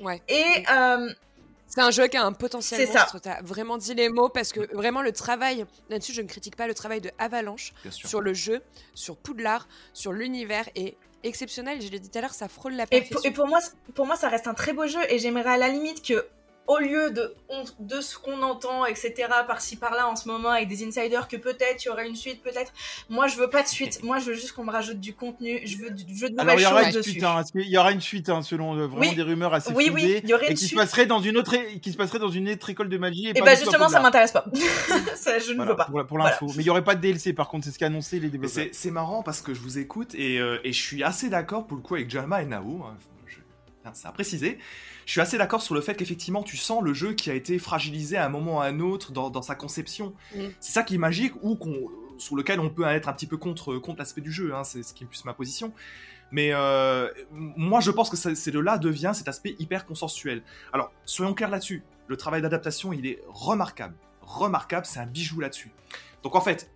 [0.00, 0.22] Ouais.
[0.28, 1.10] Et euh,
[1.66, 3.00] C'est un jeu qui a un potentiel C'est ça.
[3.00, 3.18] monstre.
[3.20, 6.66] T'as vraiment dit les mots parce que vraiment le travail là-dessus, je ne critique pas
[6.66, 8.62] le travail de Avalanche sur le jeu,
[8.94, 11.80] sur Poudlard, sur l'univers est exceptionnel.
[11.80, 13.16] Je l'ai dit tout à l'heure, ça frôle la Et, perfection.
[13.18, 13.60] pour, et pour moi,
[13.94, 16.26] pour moi, ça reste un très beau jeu et j'aimerais à la limite que,
[16.66, 19.12] au lieu de, on- de ce qu'on entend, etc.,
[19.46, 22.42] par-ci par-là en ce moment avec des insiders, que peut-être il y aura une suite,
[22.42, 22.72] peut-être.
[23.10, 24.02] Moi, je veux pas de suite.
[24.02, 25.60] Moi, je veux juste qu'on me rajoute du contenu.
[25.66, 27.10] Je veux, du- je veux de Alors nouvelles il y aura choses une dessus.
[27.10, 29.14] suite, hein, qu'il y aura une suite hein, selon euh, vraiment Oui.
[29.14, 30.78] des rumeurs assez Oui, fondées, oui, il y aurait et une qui se suite.
[30.78, 33.26] passerait dans une autre, é- qui se passerait dans une autre école de magie.
[33.26, 34.46] Et, Et pas bah tout à justement, ça m'intéresse pas.
[35.16, 35.84] ça, je ne Voilà, veux pas.
[35.84, 36.30] pour, pour Voilà.
[36.30, 36.46] l'info.
[36.56, 38.64] Mais il y aurait pas de DLC par contre, c'est ce qu'a annoncé les développeurs.
[38.72, 41.76] c'est marrant parce que je vous écoute et, euh, et je suis assez d'accord pour
[41.76, 42.84] le coup avec Jalma et Nao.
[42.84, 42.96] hein,
[43.26, 43.36] je-
[43.82, 44.58] tiens, C'est à préciser.
[45.06, 47.58] Je suis assez d'accord sur le fait qu'effectivement tu sens le jeu qui a été
[47.58, 50.14] fragilisé à un moment ou à un autre dans, dans sa conception.
[50.34, 50.40] Mm.
[50.60, 51.58] C'est ça qui est magique ou
[52.18, 54.54] sur lequel on peut être un petit peu contre, contre l'aspect du jeu.
[54.54, 55.72] hein, c'est ce qui est plus ma position.
[56.30, 60.42] Mais euh, moi je pense que c'est de là devient cet aspect hyper consensuel.
[60.72, 61.82] Alors soyons clairs là-dessus.
[62.08, 63.94] Le travail d'adaptation il est remarquable.
[64.22, 65.70] Remarquable, c'est un bijou là-dessus.
[66.22, 66.70] Donc en fait,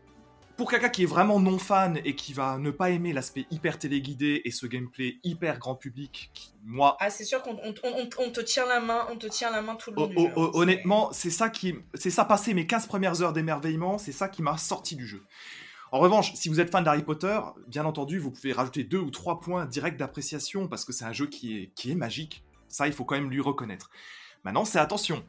[0.58, 3.78] pour quelqu'un qui est vraiment non fan et qui va ne pas aimer l'aspect hyper
[3.78, 8.08] téléguidé et ce gameplay hyper grand public, qui, moi, Ah, c'est sûr qu'on on- on-
[8.18, 10.26] on te tient la main, on te tient la main tout le long du jeu.
[10.36, 14.28] hein, honnêtement, c'est ça qui, c'est ça passer mes 15 premières heures d'émerveillement, c'est ça
[14.28, 15.22] qui m'a sorti du jeu.
[15.92, 17.38] En revanche, si vous êtes fan d'Harry Potter,
[17.68, 21.12] bien entendu, vous pouvez rajouter deux ou trois points directs d'appréciation parce que c'est un
[21.14, 22.44] jeu qui est, qui est magique.
[22.68, 23.88] Ça, il faut quand même lui reconnaître.
[24.44, 25.24] Maintenant, c'est attention.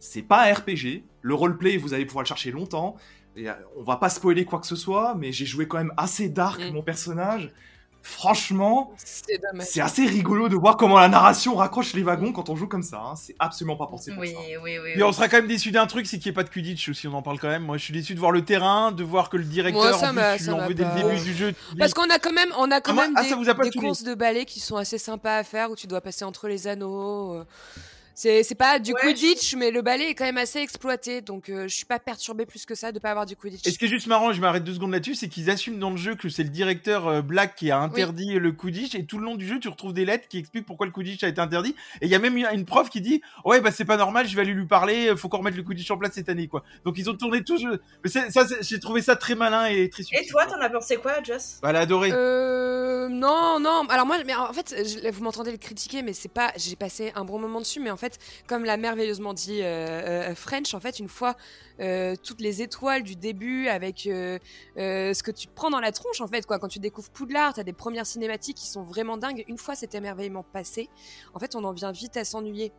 [0.00, 1.04] C'est pas un RPG.
[1.22, 2.96] Le roleplay, vous allez pouvoir le chercher longtemps.
[3.36, 5.92] Et, euh, on va pas spoiler quoi que ce soit, mais j'ai joué quand même
[5.96, 6.72] assez dark Mm.
[6.72, 7.50] mon personnage.
[8.06, 8.92] Franchement,
[9.60, 12.82] C'est assez rigolo de voir comment la narration raccroche les wagons quand on joue comme
[12.82, 12.98] ça.
[13.00, 13.14] hein.
[13.16, 14.38] C'est absolument pas pensé pour Oui, ça.
[14.62, 14.90] oui, oui.
[14.94, 16.86] Et on sera quand même déçu d'un truc, c'est qu'il n'y ait pas de Quidditch
[16.90, 17.64] aussi, on en parle quand même.
[17.64, 20.10] Moi je suis déçu de voir le terrain, de voir que le directeur, Moi, ça
[20.10, 21.54] en plus, tu veux dès le début du jeu.
[21.78, 23.54] Parce qu'on a quand même, on a quand Ah, même ah, des, ça vous a
[23.54, 26.26] pas des courses de ballet qui sont assez sympas à faire où tu dois passer
[26.26, 27.32] entre les anneaux.
[27.36, 27.44] euh.
[28.14, 31.48] C'est c'est pas du Ouais, Quidditch, mais le ballet est quand même assez exploité, donc
[31.48, 33.66] euh, je suis pas perturbée plus que ça de pas avoir du Quidditch.
[33.66, 35.90] Et ce qui est juste marrant, je m'arrête deux secondes là-dessus, c'est qu'ils assument dans
[35.90, 39.18] le jeu que c'est le directeur euh, Black qui a interdit le Quidditch, et tout
[39.18, 41.40] le long du jeu, tu retrouves des lettres qui expliquent pourquoi le Quidditch a été
[41.40, 41.74] interdit.
[42.00, 44.36] Et il y a même une, prof qui dit Ouais, bah c'est pas normal, je
[44.36, 46.62] vais aller lui parler, faut qu'on remette le Quidditch en place cette année, quoi.
[46.84, 47.58] Donc ils ont tourné tout.
[47.58, 50.24] ce- Mais c'est- ça, c'est- j'ai trouvé ça très malin et très subtil.
[50.24, 51.58] Et toi, t'en as pensé quoi, Joss?
[51.62, 52.10] Bah, Elle a adoré.
[52.12, 53.84] Euh, non, non.
[53.88, 56.52] Alors moi, mais en fait, je- vous m'entendez le critiquer, mais c'est pas.
[56.56, 58.03] J'ai passé un bon moment dessus, mais en fait,
[58.46, 61.36] comme l'a merveilleusement dit euh, euh, French, en fait, une fois
[61.80, 64.38] euh, toutes les étoiles du début avec euh,
[64.78, 66.58] euh, ce que tu prends dans la tronche, en fait, quoi.
[66.58, 69.44] Quand tu découvres Poudlard, t'as des premières cinématiques qui sont vraiment dingues.
[69.48, 70.88] Une fois cet émerveillement passé,
[71.34, 72.72] en fait, on en vient vite à s'ennuyer.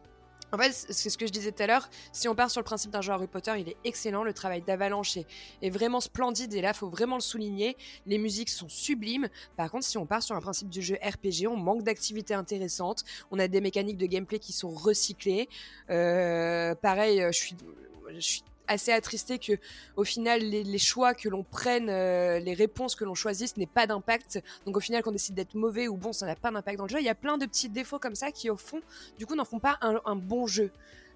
[0.55, 1.89] En fait, c'est ce que je disais tout à l'heure.
[2.13, 4.23] Si on part sur le principe d'un jeu Harry Potter, il est excellent.
[4.23, 7.75] Le travail d'Avalanche est, vraiment splendide et là, faut vraiment le souligner.
[8.05, 9.27] Les musiques sont sublimes.
[9.57, 13.03] Par contre, si on part sur un principe du jeu RPG, on manque d'activités intéressantes.
[13.31, 15.49] On a des mécaniques de gameplay qui sont recyclées.
[15.89, 19.53] Euh, pareil, euh, je suis assez attristé que,
[19.95, 23.65] au final, les, les choix que l'on prenne, euh, les réponses que l'on choisisse n'aient
[23.65, 24.41] pas d'impact.
[24.65, 26.89] Donc, au final, qu'on décide d'être mauvais ou bon, ça n'a pas d'impact dans le
[26.89, 26.99] jeu.
[26.99, 28.81] Il y a plein de petits défauts comme ça qui, au fond,
[29.17, 30.71] du coup, n'en font pas un, un bon jeu.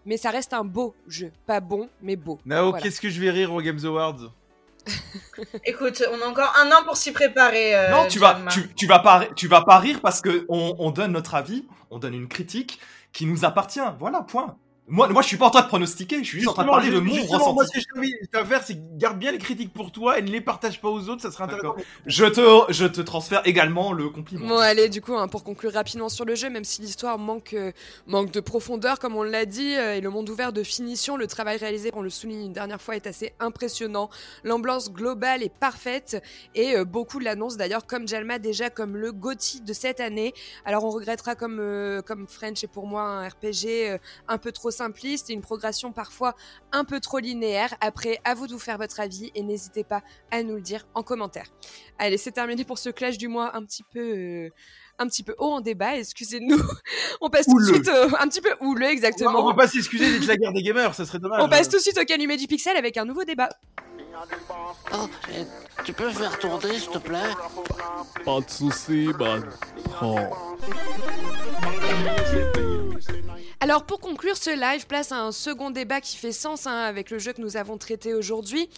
[0.06, 1.32] Mais ça reste un beau jeu.
[1.46, 2.40] Pas bon, mais beau.
[2.46, 2.82] Nao, Voilà.
[2.84, 4.32] qu'est-ce que je vais rire aux Games Awards?
[5.66, 7.76] Écoute, on a encore un an pour s'y préparer.
[7.76, 10.76] euh, non, tu vas, tu, tu vas pas, tu vas pas rire parce que on,
[10.80, 12.80] on donne notre avis, on donne une critique
[13.12, 13.82] qui nous appartient.
[14.00, 14.58] Voilà, point.
[14.90, 16.70] Moi, moi, je suis pas en train de pronostiquer, je suis juste en train de
[16.70, 17.74] parler de mon Justement, Moi, ce ressenti.
[17.74, 20.42] que j'ai envie de faire, c'est garde bien les critiques pour toi et ne les
[20.42, 21.76] partage pas aux autres, ça serait intéressant.
[22.08, 24.48] Je te, je te transfère également le compliment.
[24.48, 27.54] Bon, allez, du coup, hein, pour conclure rapidement sur le jeu, même si l'histoire manque,
[27.54, 27.72] euh,
[28.08, 31.28] manque de profondeur, comme on l'a dit, euh, et le monde ouvert de finition, le
[31.28, 34.10] travail réalisé, on le souligne une dernière fois, est assez impressionnant.
[34.44, 36.22] L'ambiance globale est parfaite,
[36.56, 40.34] et euh, beaucoup l'annoncent d'ailleurs, comme Jalma, déjà comme le GOTY de cette année.
[40.66, 44.52] Alors, on regrettera, comme, euh, comme French et pour moi, un RPG euh, un peu
[44.52, 46.36] trop simpliste et une progression parfois
[46.72, 47.74] un peu trop linéaire.
[47.82, 50.02] Après, à vous de vous faire votre avis, et n'hésitez pas
[50.32, 51.48] à nous le dire en commentaire.
[51.98, 54.50] Allez, c'est terminé pour ce clash du mois un petit peu, euh,
[54.98, 55.98] un petit peu haut en débat.
[55.98, 56.58] Excusez-nous.
[57.22, 59.40] On passe tout de suite au- un petit peu houleux, On va, exactement.
[59.44, 61.42] on va pas s'excuser d'être la guerre des gamers, ça serait dommage.
[61.44, 63.50] On passe tout de suite au calumet du pixel avec un nouveau débat.
[64.94, 65.44] Oh, et
[65.86, 67.32] tu peux faire tourner, s'il te plaît?
[68.26, 69.44] Pas de soucis, man.
[70.02, 70.18] Oh.
[73.62, 77.10] Alors pour conclure ce live, place à un second débat qui fait sens hein, avec
[77.10, 78.70] le jeu que nous avons traité aujourd'hui.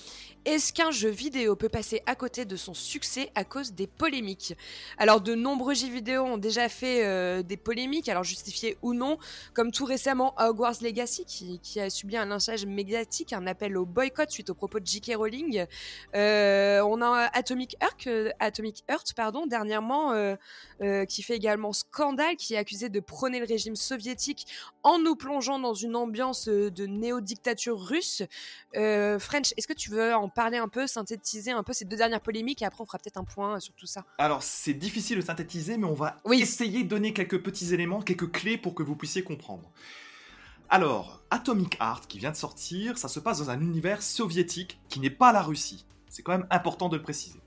[0.43, 4.55] Est-ce qu'un jeu vidéo peut passer à côté de son succès à cause des polémiques
[4.97, 9.19] Alors, de nombreux jeux vidéo ont déjà fait euh, des polémiques, alors justifiées ou non,
[9.53, 13.85] comme tout récemment Hogwarts Legacy, qui, qui a subi un lynchage médiatique, un appel au
[13.85, 15.13] boycott suite aux propos de J.K.
[15.15, 15.67] Rowling.
[16.15, 19.91] Euh, on a Atomic Heart, euh, Atomic Heart pardon, dernièrement,
[21.07, 24.47] qui fait également scandale, qui est accusé de prôner le régime soviétique
[24.81, 28.23] en nous plongeant dans une ambiance de néo-dictature russe.
[28.73, 32.21] French, est-ce que tu veux en parler un peu, synthétiser un peu ces deux dernières
[32.21, 35.21] polémiques et après on fera peut-être un point sur tout ça Alors, c'est difficile de
[35.21, 36.41] synthétiser, mais on va Oui.
[36.41, 39.69] essayer de donner quelques petits éléments, quelques clés pour que vous puissiez comprendre.
[40.69, 44.99] Alors, Atomic Heart, qui vient de sortir, ça se passe dans un univers soviétique qui
[44.99, 45.85] n'est pas la Russie.
[46.07, 47.39] C'est quand même important de le préciser.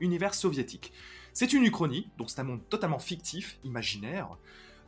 [0.00, 0.92] Univers soviétique.
[1.32, 4.36] C'est une uchronie, donc c'est un monde totalement fictif, imaginaire,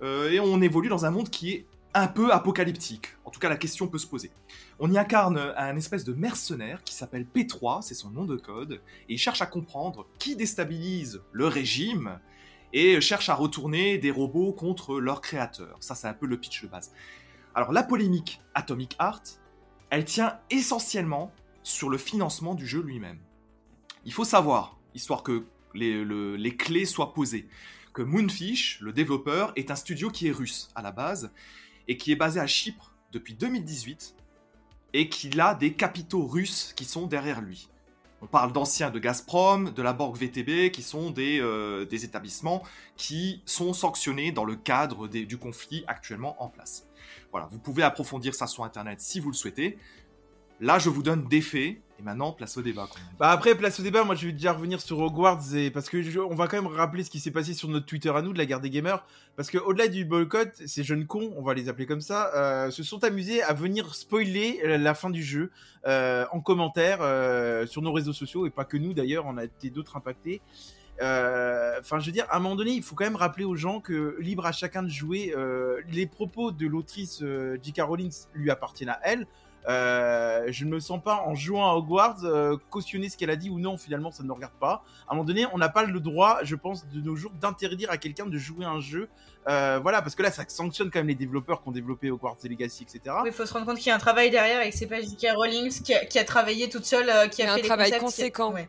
[0.03, 3.09] euh, et on évolue dans un monde qui est un peu apocalyptique.
[3.25, 4.31] En tout cas, la question peut se poser.
[4.79, 8.81] On y incarne un espèce de mercenaire qui s'appelle P3, c'est son nom de code,
[9.09, 12.19] et il cherche à comprendre qui déstabilise le régime
[12.73, 15.77] et cherche à retourner des robots contre leur créateur.
[15.81, 16.93] Ça, c'est un peu le pitch de base.
[17.55, 19.41] Alors, la polémique Atomic Heart,
[19.91, 21.33] elle tient essentiellement
[21.63, 23.21] sur le financement du jeu lui-même.
[24.05, 27.47] Il faut savoir, histoire que les, le- les clés soient posées,
[27.93, 31.31] que Moonfish, le développeur, est un studio qui est russe à la base
[31.89, 34.15] et qui est basé à Chypre depuis 2018
[34.93, 37.69] et qu'il a des capitaux russes qui sont derrière lui.
[38.23, 42.63] On parle d'anciens de Gazprom, de la Banque VTB, qui sont des, euh, des établissements
[42.97, 46.87] qui sont sanctionnés dans le cadre du conflit actuellement en place.
[47.33, 49.77] Voilà, vous pouvez approfondir ça sur Internet si vous le souhaitez.
[50.61, 52.89] Là, je vous donne des faits, et maintenant, place au débat.
[53.19, 56.19] Bah après, place au débat, moi je vais déjà revenir sur Hogwarts, et parce que
[56.19, 58.39] on va quand même rappeler ce qui s'est passé sur notre Twitter à nous, de
[58.39, 59.05] la guerre des gamers,
[59.37, 62.71] parce que au-delà du boycott, ces jeunes cons, on va les appeler comme ça, euh,
[62.71, 65.51] se sont amusés à venir spoiler euh, la fin du jeu
[65.87, 66.99] euh, en commentaire
[67.69, 70.41] sur nos réseaux sociaux, et pas que nous d'ailleurs, on a été d'autres impactés.
[70.99, 73.81] Enfin, je veux dire, à un moment donné, il faut quand même rappeler aux gens
[73.81, 75.35] que libre à chacun de jouer.
[75.91, 77.23] les propos de l'autrice
[77.63, 77.83] J.K.
[77.83, 79.27] Rowling lui appartiennent à elle.
[79.69, 83.37] Euh, je ne me sens pas en jouant à Hogwarts euh, cautionner ce qu'elle a
[83.37, 83.77] dit ou non.
[83.79, 84.83] Finalement, ça ne nous regarde pas.
[85.09, 87.91] À un moment donné, on n'a pas le droit, je pense, de nos jours, d'interdire
[87.91, 89.09] à quelqu'un de jouer un jeu.
[89.49, 92.37] Euh, voilà, parce que là, ça sanctionne quand même les développeurs qui ont développé Hogwarts
[92.45, 93.17] Legacy, etc.
[93.27, 95.01] Il faut se rendre compte qu'il y a un travail derrière et que c'est pas
[95.01, 95.29] J.K.
[95.35, 97.63] Rowling qui a, qui a travaillé toute seule, euh, qui a a fait un les
[97.69, 98.53] travail concepts, qui a- conséquent.
[98.53, 98.69] Ouais.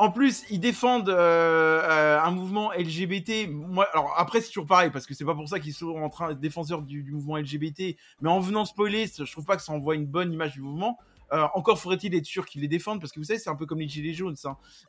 [0.00, 3.50] En plus, ils défendent euh, euh, un mouvement LGBT.
[3.50, 6.08] Moi, alors après, c'est toujours pareil parce que c'est pas pour ça qu'ils sont en
[6.08, 7.96] train défenseurs du, du mouvement LGBT.
[8.22, 10.98] Mais en venant spoiler, je trouve pas que ça envoie une bonne image du mouvement.
[11.32, 13.66] Euh, encore faudrait-il être sûr qu'ils les défendent parce que vous savez, c'est un peu
[13.66, 14.34] comme les gilets jaunes.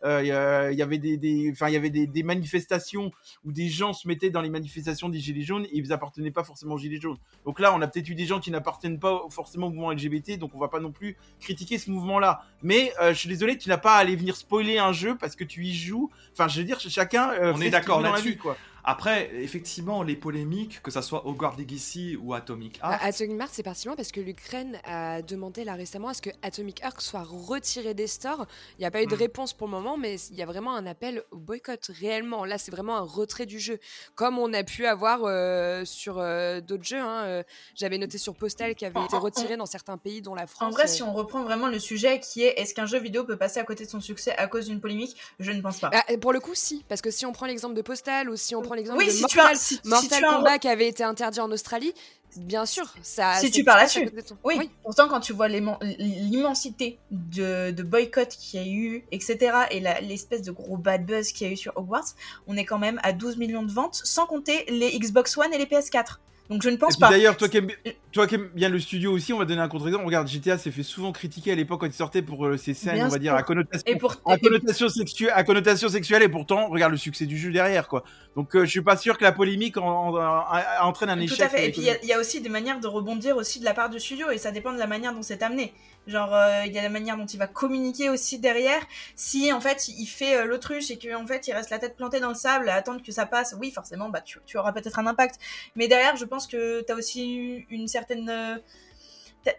[0.03, 1.17] Euh, Il y, a- il y avait des,
[1.59, 3.11] y avait des, des manifestations
[3.45, 6.43] où des gens se mettaient dans les manifestations des gilets jaunes et ils appartenaient pas
[6.43, 7.17] forcément aux gilets jaunes.
[7.45, 10.37] Donc là, on a peut-être eu des gens qui n'appartiennent pas forcément au mouvement LGBT,
[10.37, 12.41] donc on va pas non plus critiquer ce mouvement-là.
[12.63, 15.35] Mais euh, je suis désolé, tu n'as pas à aller venir spoiler un jeu parce
[15.35, 16.09] que tu y joues.
[16.33, 17.31] Enfin, je veux dire, chacun.
[17.31, 18.37] euh, On est d'accord là-dessus.
[18.37, 18.57] quoi.
[18.83, 23.49] Après, effectivement, les polémiques, que ça soit Hogwarts Legacy ou Atomic Heart, Bah, Atomic Heart,
[23.53, 27.23] c'est particulièrement parce que l'Ukraine a demandé là récemment à ce que Atomic Heart soit
[27.23, 28.45] retiré des stores.
[28.77, 29.19] Il n'y a pas eu de Mm.
[29.19, 32.45] réponse pour le moment, mais il y a vraiment un appel au boycott réellement.
[32.45, 33.79] Là, c'est vraiment un retrait du jeu,
[34.15, 36.99] comme on a pu avoir euh, sur euh, d'autres jeux.
[36.99, 37.23] hein.
[37.25, 37.43] Euh,
[37.75, 40.47] J'avais noté sur Postal qui avait En- été en- retiré dans certains pays, dont la
[40.47, 40.67] France.
[40.67, 43.23] En vrai, euh, si on reprend vraiment le sujet qui est est-ce qu'un jeu vidéo
[43.25, 45.89] peut passer à côté de son succès à cause d'une polémique, je ne pense pas.
[45.89, 48.55] Bah, pour le coup, si, parce que si on prend l'exemple de Postal ou si
[48.55, 50.35] on prend l'exemple oui, de si tu Mortal, as, si, si Mortal tu as un-
[50.37, 51.93] Kombat qui avait été interdit en Australie,
[52.37, 53.35] bien sûr, ça.
[53.35, 54.03] Si tu parles là-dessus.
[54.17, 59.03] être- Oui, pourtant quand tu vois l'immen- l'immensité de, de boycott qu'il y a eu,
[59.11, 59.37] etc.,
[59.71, 62.15] et l'espèce de gros bad buzz qu'il y a eu sur Hogwarts,
[62.47, 65.57] on est quand même à 12 millions de ventes, sans compter les Xbox One et
[65.57, 66.19] les PS4.
[66.51, 67.09] Donc je ne Et pense puis pas.
[67.09, 67.71] d'ailleurs, toi qui, aimes,
[68.11, 70.03] toi qui aimes bien le studio aussi, on va donner un contre-exemple.
[70.05, 72.95] Regarde, GTA s'est fait souvent critiquer à l'époque quand il sortait pour euh, ses scènes,
[72.95, 76.27] Bien on va dire, à connotation, Et pour à connotation, sexuelle, à connotation sexuelle, et
[76.29, 78.03] pourtant, regarde le succès du jeu derrière, quoi.
[78.35, 81.37] Donc, euh, je suis pas sûr que la polémique en, en- en- entraîne un échec.
[81.37, 81.61] Tout à fait.
[81.61, 83.59] euh, Et puis il y a- il y, a aussi des manières de rebondir aussi
[83.61, 85.73] de la part du studio et ça dépend de la manière dont c'est amené.
[86.07, 88.81] Genre euh, il y a la manière dont il va communiquer aussi derrière.
[89.15, 92.19] Si en fait il fait euh, l'autruche et qu'en fait il reste la tête plantée
[92.19, 94.97] dans le sable à attendre que ça passe, oui forcément bah tu, tu auras peut-être
[94.97, 95.35] un impact.
[95.75, 98.57] Mais derrière je pense que t'as aussi une certaine euh,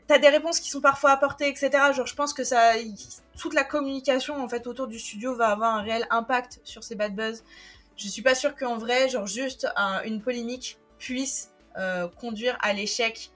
[0.09, 1.71] t'as- des réponses qui sont parfois apportées, etc.
[1.95, 2.73] Genre, je pense que ça,
[3.39, 6.95] toute la communication en fait autour du studio va avoir un réel impact sur ces
[6.97, 7.45] bad buzz.
[7.97, 12.73] Je suis pas sûre qu'en vrai, genre juste un- une polémique puisse euh, conduire à
[12.73, 13.31] l'échec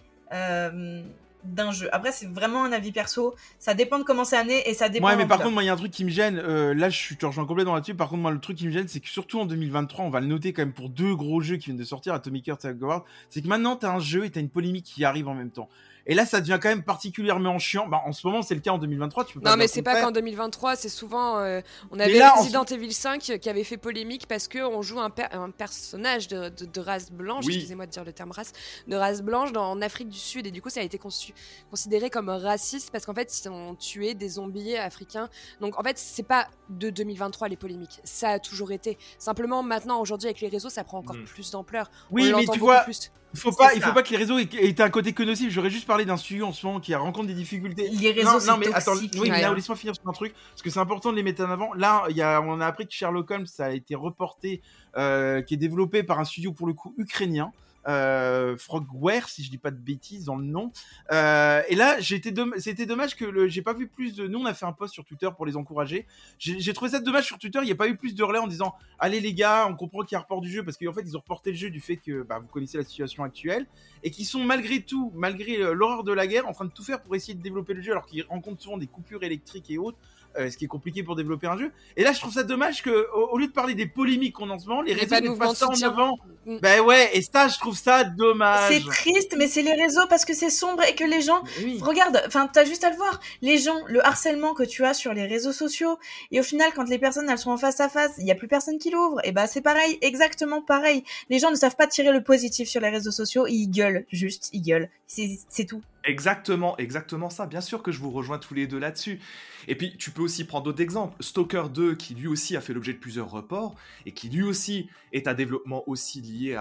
[1.46, 1.88] d'un jeu.
[1.92, 3.34] Après, c'est vraiment un avis perso.
[3.58, 5.06] Ça dépend de comment c'est amené et ça dépend.
[5.08, 6.38] Ouais, mais par contre, moi, il y a un truc qui me gêne.
[6.38, 7.94] euh, là, je suis- te rejoins complètement là-dessus.
[7.94, 10.20] Par contre, moi, le truc qui me gêne, c'est que surtout en 2023, on va
[10.20, 12.68] le noter quand même pour deux gros jeux qui viennent de sortir, Atomic Heart et
[12.68, 15.50] Hogwarts, c'est que maintenant, t'as un jeu et t'as une polémique qui arrive en même
[15.50, 15.68] temps.
[16.08, 17.88] Et là, ça devient quand même particulièrement chiant.
[17.88, 19.24] Bah, en ce moment, c'est le cas en 2023.
[19.24, 21.38] Tu peux pas Non, dire mais c'est pas qu'en 2023, c'est souvent.
[21.38, 25.00] euh, on avait là, en Resident Evil 5 qui avait fait polémique parce qu'on joue
[25.00, 27.54] un, per- un personnage de, de- de race blanche, Oui.
[27.54, 28.52] excusez-moi de dire le terme race,
[28.86, 30.46] de race blanche dans, en Afrique du Sud.
[30.46, 31.32] Et du coup, ça a été conçu-
[31.70, 35.28] considéré comme raciste parce qu'en fait, ils ont tué des zombies africains.
[35.60, 38.00] Donc en fait, c'est pas de 2023 les polémiques.
[38.04, 38.96] Ça a toujours été.
[39.18, 41.24] Simplement, maintenant, aujourd'hui, avec les réseaux, ça prend encore Mm.
[41.24, 41.90] plus d'ampleur.
[42.10, 43.10] On Oui, mais tu vois, plus.
[43.36, 45.50] Il faut pas, il faut pas que les réseaux aient, aient un côté que nocif.
[45.52, 47.88] J'aurais juste parlé d'un studio en ce moment qui rencontre des difficultés.
[47.90, 49.12] Les réseaux, non, non, mais attends, toxique.
[49.14, 49.42] oui, mais Ouais.
[49.42, 51.72] là, laisse-moi finir sur un truc, parce que c'est important de les mettre en avant.
[51.74, 54.62] Là, il y a, on a appris que Sherlock Holmes, ça a été reporté,
[54.96, 57.52] euh, qui est développé par un studio pour le coup ukrainien.
[57.88, 60.72] Euh, Frogware, si je dis pas de bêtises dans le nom.
[61.12, 64.26] Euh, et là, c'était dommage que j'ai pas vu plus de.
[64.26, 66.06] Nous, on a fait un post sur Twitter pour les encourager.
[66.38, 67.58] J'ai trouvé ça dommage sur Twitter.
[67.62, 70.02] Il n'y a pas eu plus de relais en disant Allez les gars, on comprend
[70.02, 71.80] qu'il y a report du jeu parce qu'en fait, ils ont reporté le jeu du
[71.80, 73.66] fait que bah, vous connaissez la situation actuelle
[74.02, 76.84] et qui sont malgré tout, malgré euh, l'horreur de la guerre, en train de tout
[76.84, 79.78] faire pour essayer de développer le jeu alors qu'ils rencontrent souvent des coupures électriques et
[79.78, 79.98] autres.
[80.38, 81.72] Euh, ce qui est compliqué pour développer un jeu.
[81.96, 84.50] Et là, je trouve ça dommage que, au, au lieu de parler des polémiques qu'on
[84.50, 86.18] a en ce moment, les réseaux pas de mettent mouvement pas de ça en avant.
[86.46, 86.58] Mm.
[86.60, 88.72] Ben ouais, et ça, je trouve ça dommage.
[88.72, 91.78] C'est triste, mais c'est les réseaux parce que c'est sombre et que les gens oui.
[91.82, 93.20] Regarde, enfin, t'as juste à le voir.
[93.42, 95.98] Les gens, le harcèlement que tu as sur les réseaux sociaux,
[96.30, 98.34] et au final, quand les personnes elles sont en face à face, il y a
[98.34, 99.20] plus personne qui l'ouvre.
[99.24, 101.02] Et bah, c'est pareil, exactement pareil.
[101.30, 104.50] Les gens ne savent pas tirer le positif sur les réseaux sociaux, ils gueulent, juste,
[104.52, 104.88] ils gueulent.
[105.06, 105.82] C'est tout.
[106.06, 107.46] Exactement, exactement ça.
[107.46, 109.18] Bien sûr que je vous rejoins tous les deux là-dessus.
[109.66, 111.20] Et puis, tu peux aussi prendre d'autres exemples.
[111.20, 113.74] Stalker 2, qui lui aussi a fait l'objet de plusieurs reports,
[114.06, 116.56] et qui lui aussi est un développement aussi lié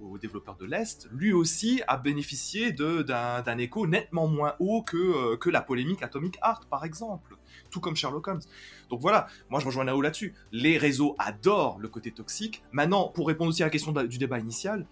[0.00, 5.36] aux développeurs de l'Est, lui aussi a bénéficié d'un écho nettement moins haut que, euh,
[5.36, 7.36] que la polémique Atomic Heart, par exemple.
[7.70, 8.42] Tout comme Sherlock Holmes.
[8.90, 10.34] Donc voilà, moi je rejoins Nao là-dessus.
[10.52, 12.62] Les réseaux adorent le côté toxique.
[12.70, 14.86] Maintenant, pour répondre aussi à la question du débat initial,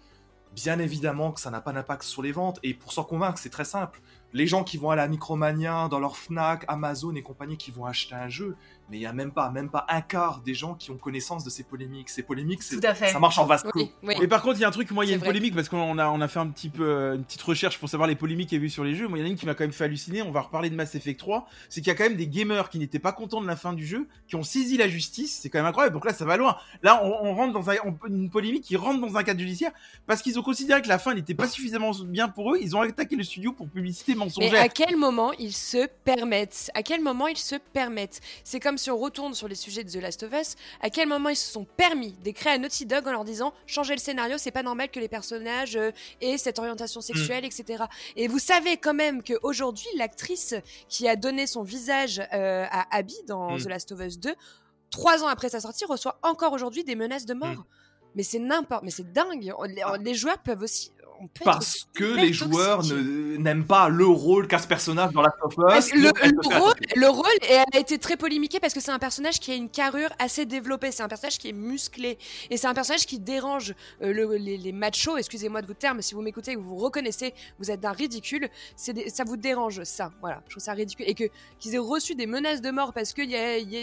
[0.53, 3.49] Bien évidemment que ça n'a pas d'impact sur les ventes, et pour s'en convaincre, c'est
[3.49, 4.01] très simple.
[4.33, 7.85] Les gens qui vont à la Micromania, dans leur Fnac, Amazon et compagnie, qui vont
[7.85, 8.55] acheter un jeu,
[8.89, 11.43] mais il y a même pas, même pas un quart des gens qui ont connaissance
[11.43, 12.09] de ces polémiques.
[12.09, 13.09] Ces polémiques, c'est- Tout à fait.
[13.09, 13.71] ça marche en vase clos.
[13.75, 14.15] Oui, oui.
[14.19, 15.29] Mais par contre, il y a un truc, moi, il y a une vrai.
[15.29, 17.87] polémique parce qu'on a, on a fait un petit peu euh, une petite recherche pour
[17.89, 19.07] savoir les polémiques qu'il y a eu sur les jeux.
[19.07, 20.21] Moi, il y en a une qui m'a quand même fait halluciner.
[20.21, 21.47] On va reparler de Mass Effect 3.
[21.69, 23.71] C'est qu'il y a quand même des gamers qui n'étaient pas contents de la fin
[23.73, 25.39] du jeu, qui ont saisi la justice.
[25.41, 25.93] C'est quand même incroyable.
[25.93, 26.57] Donc là, ça va loin.
[26.81, 29.71] Là, on, on rentre dans un- on- une polémique qui rentre dans un cadre judiciaire
[30.07, 32.57] parce qu'ils ont considéré que la fin n'était pas suffisamment bien pour eux.
[32.61, 36.69] Ils ont attaqué le studio pour publicité Mais à quel moment ils se permettent?
[36.73, 38.19] À quel moment ils se permettent?
[38.43, 40.55] C'est comme si on retourne sur les sujets de The Last of Us.
[40.81, 43.93] À quel moment ils se sont permis d'écrire à Naughty Dog en leur disant changer
[43.93, 47.85] le scénario, c'est pas normal que les personnages euh, aient cette orientation sexuelle, etc.
[48.15, 50.55] Et vous savez quand même qu'aujourd'hui, l'actrice
[50.89, 53.63] qui a donné son visage euh, à Abby dans Mm.
[53.63, 54.35] The Last of Us 2,
[54.89, 57.65] trois ans après sa sortie, reçoit encore aujourd'hui des menaces de mort.
[58.15, 59.51] Mais c'est n'importe, mais c'est dingue.
[59.57, 60.91] On- Les, les joueurs peuvent aussi.
[61.19, 65.21] on peut être Parce que les joueurs n'aiment pas le rôle qu'a ce personnage dans
[65.21, 65.93] la of Parce Us.
[65.93, 69.39] que Le, le rôle, le rôle a été très polémiqué parce que c'est un personnage
[69.39, 72.17] qui a une carrure assez développée, c'est un personnage qui est musclé
[72.49, 76.01] et c'est un personnage qui dérange euh, le- les, les machos, excusez-moi de vos termes,
[76.01, 79.23] si vous m'écoutez et que vous vous reconnaissez, vous êtes d'un ridicule, c'est des- ça
[79.23, 81.25] vous dérange ça, voilà, je trouve ça ridicule et que
[81.59, 83.37] qu'ils aient reçu des menaces de mort parce qu'il y y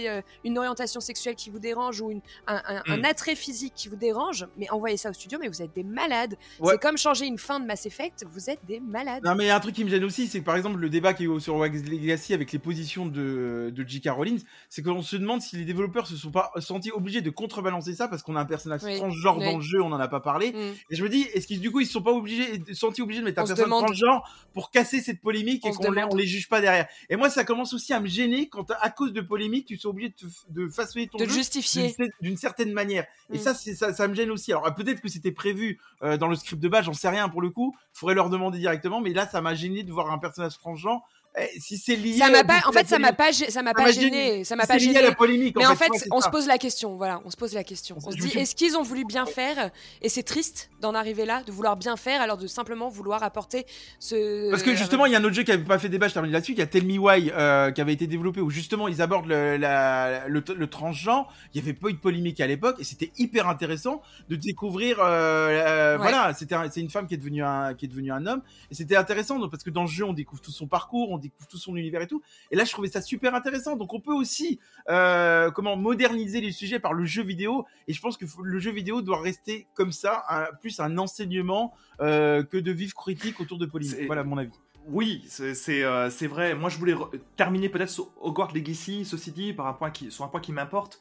[0.09, 3.05] a, euh, une orientation sexuelle qui vous dérange ou une, un, un- un Mm.
[3.07, 4.20] attrait physique qui vous dérange,
[4.57, 6.37] mais envoyez ça au studio, mais vous êtes des malades.
[6.59, 6.73] Ouais.
[6.73, 9.23] C'est comme changer une fin de Mass Effect, vous êtes des malades.
[9.25, 10.79] Non mais il y a un truc qui me gêne aussi, c'est que par exemple
[10.79, 14.09] le débat qui est sur Wax Legacy avec les positions de, de J.K.
[14.11, 17.95] Rowling, c'est qu'on se demande si les développeurs se sont pas sentis obligés de contrebalancer
[17.95, 19.45] ça parce qu'on a un personnage Oui, transgenre oui.
[19.45, 20.53] dans le jeu, on en a pas parlé.
[20.53, 20.75] Mm.
[20.91, 23.21] Et je me dis, est-ce qu'ils du coup ils se sont pas obligés, sentis obligés
[23.21, 26.15] de mettre On un personnage transgenre pour casser cette polémique On et qu'on les, on
[26.17, 26.87] les juge pas derrière?
[27.09, 29.91] Et moi ça commence aussi à me gêner quand à cause de polémiques tu sois
[29.91, 30.15] obligé
[30.51, 31.95] de, de façonner ton De jeu justifier.
[31.99, 33.07] d'une cer- d'une certaine manière.
[33.33, 33.41] Et Mm.
[33.41, 34.53] ça, c'est ça, ça me gêne aussi.
[34.53, 37.41] Alors peut-être que c'était prévu euh, dans le script de base, j'en sais rien pour
[37.41, 37.77] le coup.
[37.93, 41.03] Faudrait leur demander directement, mais là, ça m'a gêné de voir un personnage transgenre.
[41.39, 43.93] Eh, si c'est lié, Ça m'a pas, en fait, ça m'a pas, ça m'a pas
[43.93, 45.01] gêné, ça m'a pas gêné.
[45.01, 45.55] la polémique.
[45.57, 47.97] Mais en fait, on se pose la question, voilà, on se pose la question.
[48.05, 49.71] On se dit, est-ce qu'ils ont voulu bien faire
[50.03, 53.65] Et c'est triste d'en arriver là, de vouloir bien faire, alors de simplement vouloir apporter
[53.99, 54.51] ce.
[54.51, 56.15] Parce que justement, il y a un autre jeu qui avait pas fait débat, je
[56.15, 58.89] termine là-dessus, il y a Tell Me Why euh, qui avait été développé où justement
[58.89, 61.33] ils abordent le, transgenre.
[61.55, 64.99] Il y avait pas eu de polémique à l'époque et c'était hyper intéressant de découvrir.
[65.01, 65.97] euh, euh.
[65.99, 68.75] Voilà, c'était c'est une femme qui est devenue un qui est devenue un homme et
[68.75, 71.77] c'était intéressant parce que dans le jeu on découvre tout son parcours, découvre tout son
[71.77, 72.21] univers et tout.
[72.51, 73.77] Et là, je trouvais ça super intéressant.
[73.77, 74.59] Donc on peut aussi
[74.89, 78.73] euh, comment moderniser les sujets par le jeu vidéo et je pense que le jeu
[78.73, 83.59] vidéo doit rester comme ça, un- plus un enseignement euh, que de vivre critique autour
[83.59, 83.69] de.
[83.83, 84.51] C'est- Voilà mon avis.
[84.89, 86.55] Oui, c'est c'est, euh, vrai.
[86.55, 86.95] Moi, je voulais
[87.37, 90.53] terminer peut-être sur Hogwarts Legacy, ceci dit, par un point qui, sur un point qui
[90.53, 90.99] m'importe.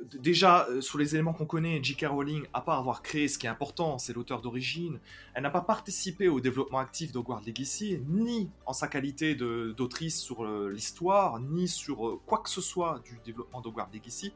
[0.00, 2.06] D- déjà, euh, sur les éléments qu'on connaît, J.K.
[2.06, 5.00] Rowling, à part avoir créé ce qui est important, c'est l'auteur d'origine,
[5.34, 10.44] elle n'a pas participé au développement actif d'Hogwarts Legacy, ni en sa qualité d'autrice sur
[10.44, 14.32] euh, l'histoire, ni sur euh, quoi que ce soit du développement d'Hogwarts Legacy.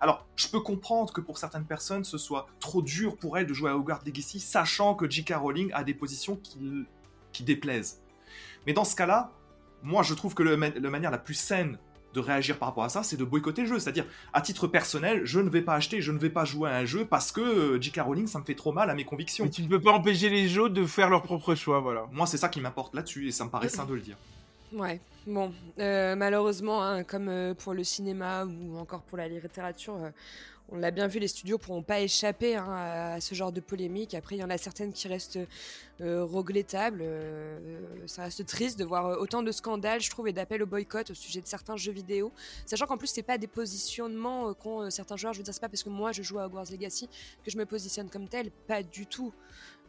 [0.00, 3.54] Alors, je peux comprendre que pour certaines personnes, ce soit trop dur pour elles de
[3.54, 5.34] jouer à Hogwarts Legacy, sachant que J.K.
[5.34, 6.36] Rowling a des positions
[7.32, 8.02] qui, déplaisent.
[8.66, 9.32] Mais dans ce cas-là,
[9.82, 11.78] moi, je trouve que le, la manière la plus saine
[12.12, 13.78] de réagir par rapport à ça, c'est de boycotter le jeu.
[13.78, 16.76] C'est-à-dire, à titre personnel, je ne vais pas acheter, je ne vais pas jouer à
[16.76, 18.00] un jeu parce que euh, J.K.
[18.00, 19.44] Rowling, ça me fait trop mal à mes convictions.
[19.44, 22.06] Mais tu ne peux pas empêcher les jeux de faire leur propre choix, voilà.
[22.12, 24.16] Moi, c'est ça qui m'importe là-dessus, et ça me paraît sain de le dire.
[24.74, 29.96] Ouais, bon, euh, malheureusement, hein, comme euh, pour le cinéma ou encore pour la littérature,
[29.96, 30.10] euh,
[30.70, 34.14] on l'a bien vu, les studios pourront pas échapper hein, à, ce genre de polémique.
[34.14, 35.38] Après, il y en a certaines qui restent
[36.00, 37.04] regrettables.
[38.06, 41.14] ça reste triste de voir autant de scandales, je trouve, et d'appels au boycott au
[41.14, 42.32] sujet de certains jeux vidéo.
[42.64, 45.34] Sachant qu'en plus, c'est pas des positionnements qu'ont certains joueurs.
[45.34, 47.06] Je veux dire, c'est pas parce que moi je joue à Hogwarts Legacy
[47.44, 49.34] que je me positionne comme tel, pas du tout.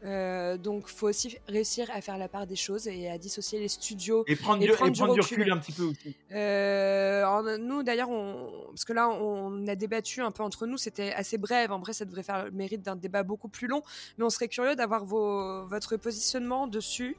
[0.03, 3.67] Euh, donc, faut aussi réussir à faire la part des choses et à dissocier les
[3.69, 5.37] studios Et prendre, Et du, prendre et du prendre du recul.
[5.39, 6.15] recul un petit peu aussi.
[6.33, 8.51] euh, nous d'ailleurs, on...
[8.69, 11.71] parce que là on a débattu un peu entre nous, c'était assez bref.
[11.71, 13.81] En vrai, ça devrait faire le mérite d'un débat beaucoup plus long,
[14.17, 17.15] mais on serait curieux d'avoir votre positionnement dessus.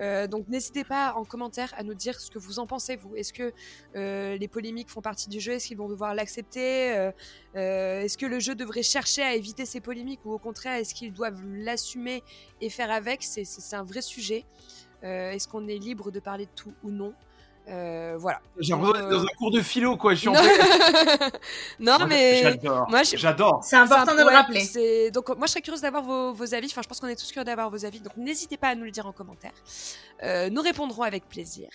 [0.00, 3.16] Euh, donc n'hésitez pas en commentaire à nous dire ce que vous en pensez vous.
[3.16, 3.52] Est-ce que
[3.96, 5.52] euh, les polémiques font partie du jeu?
[5.54, 6.96] Est-ce qu'ils vont devoir l'accepter?
[6.96, 7.10] Euh,
[8.02, 11.12] Est-ce que le jeu devrait chercher à éviter ces polémiques ou au contraire est-ce qu'ils
[11.12, 12.22] doivent l'assumer
[12.60, 13.22] et faire avec?
[13.22, 13.44] C'est-
[13.74, 14.44] un vrai sujet.
[15.02, 17.14] Est-ce qu'on est libre de parler de tout ou non?
[17.68, 18.40] Euh, Voilà.
[18.58, 20.14] J'ai dans Euh, un cours de philo, quoi.
[20.14, 20.58] Je suis en non, fait.
[21.80, 22.86] Non, mais J'adore.
[22.88, 23.60] moi, je- J'adore.
[23.62, 24.60] C'est important de le rappeler.
[24.60, 26.66] c'est- Donc, moi, je serais curieuse d'avoir vos, vos avis.
[26.70, 28.00] Enfin, je pense qu'on est tous curieux d'avoir vos avis.
[28.00, 29.52] Donc, n'hésitez pas à nous le dire en commentaire.
[30.22, 31.68] Euh, nous répondrons avec plaisir.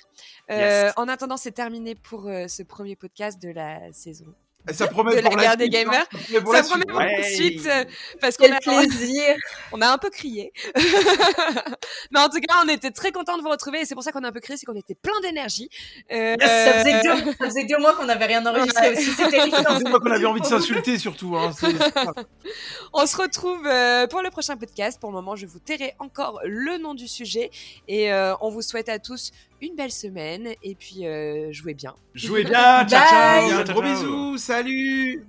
[0.50, 0.94] Euh, Yes.
[0.98, 4.26] En attendant, c'est terminé pour euh, ce premier podcast de la saison.
[4.72, 5.84] Ça promet de la pour guerre des suite, hein.
[5.84, 6.06] gamers.
[6.12, 6.88] Ça promet pour Ça la promet suite.
[6.90, 7.24] pour la Ouais.
[7.36, 7.84] suite euh,
[8.22, 9.36] parce qu'on a, plaisir
[9.74, 10.54] on a un peu crié.
[12.12, 14.12] Mais en tout cas, on était très contents de vous retrouver et c'est pour ça
[14.12, 15.70] qu'on a un peu crié, c'est qu'on était plein d'énergie.
[16.12, 18.98] Euh, ça, faisait deux, ça faisait deux mois qu'on n'avait rien enregistré Ouais.
[18.98, 19.78] aussi, c'est terrifiant.
[19.78, 21.36] C'est moi qu'on avait envie de s'insulter surtout.
[21.36, 21.52] Hein.
[22.94, 25.00] On se retrouve euh, pour le prochain podcast.
[25.00, 27.50] Pour le moment, je vous tairai encore le nom du sujet
[27.88, 29.32] et euh, on vous souhaite à tous
[29.64, 31.96] une belle semaine et puis euh, jouez bien.
[32.14, 35.26] Jouez bien, ciao, ciao, ciao, ciao, Gros bisous, salut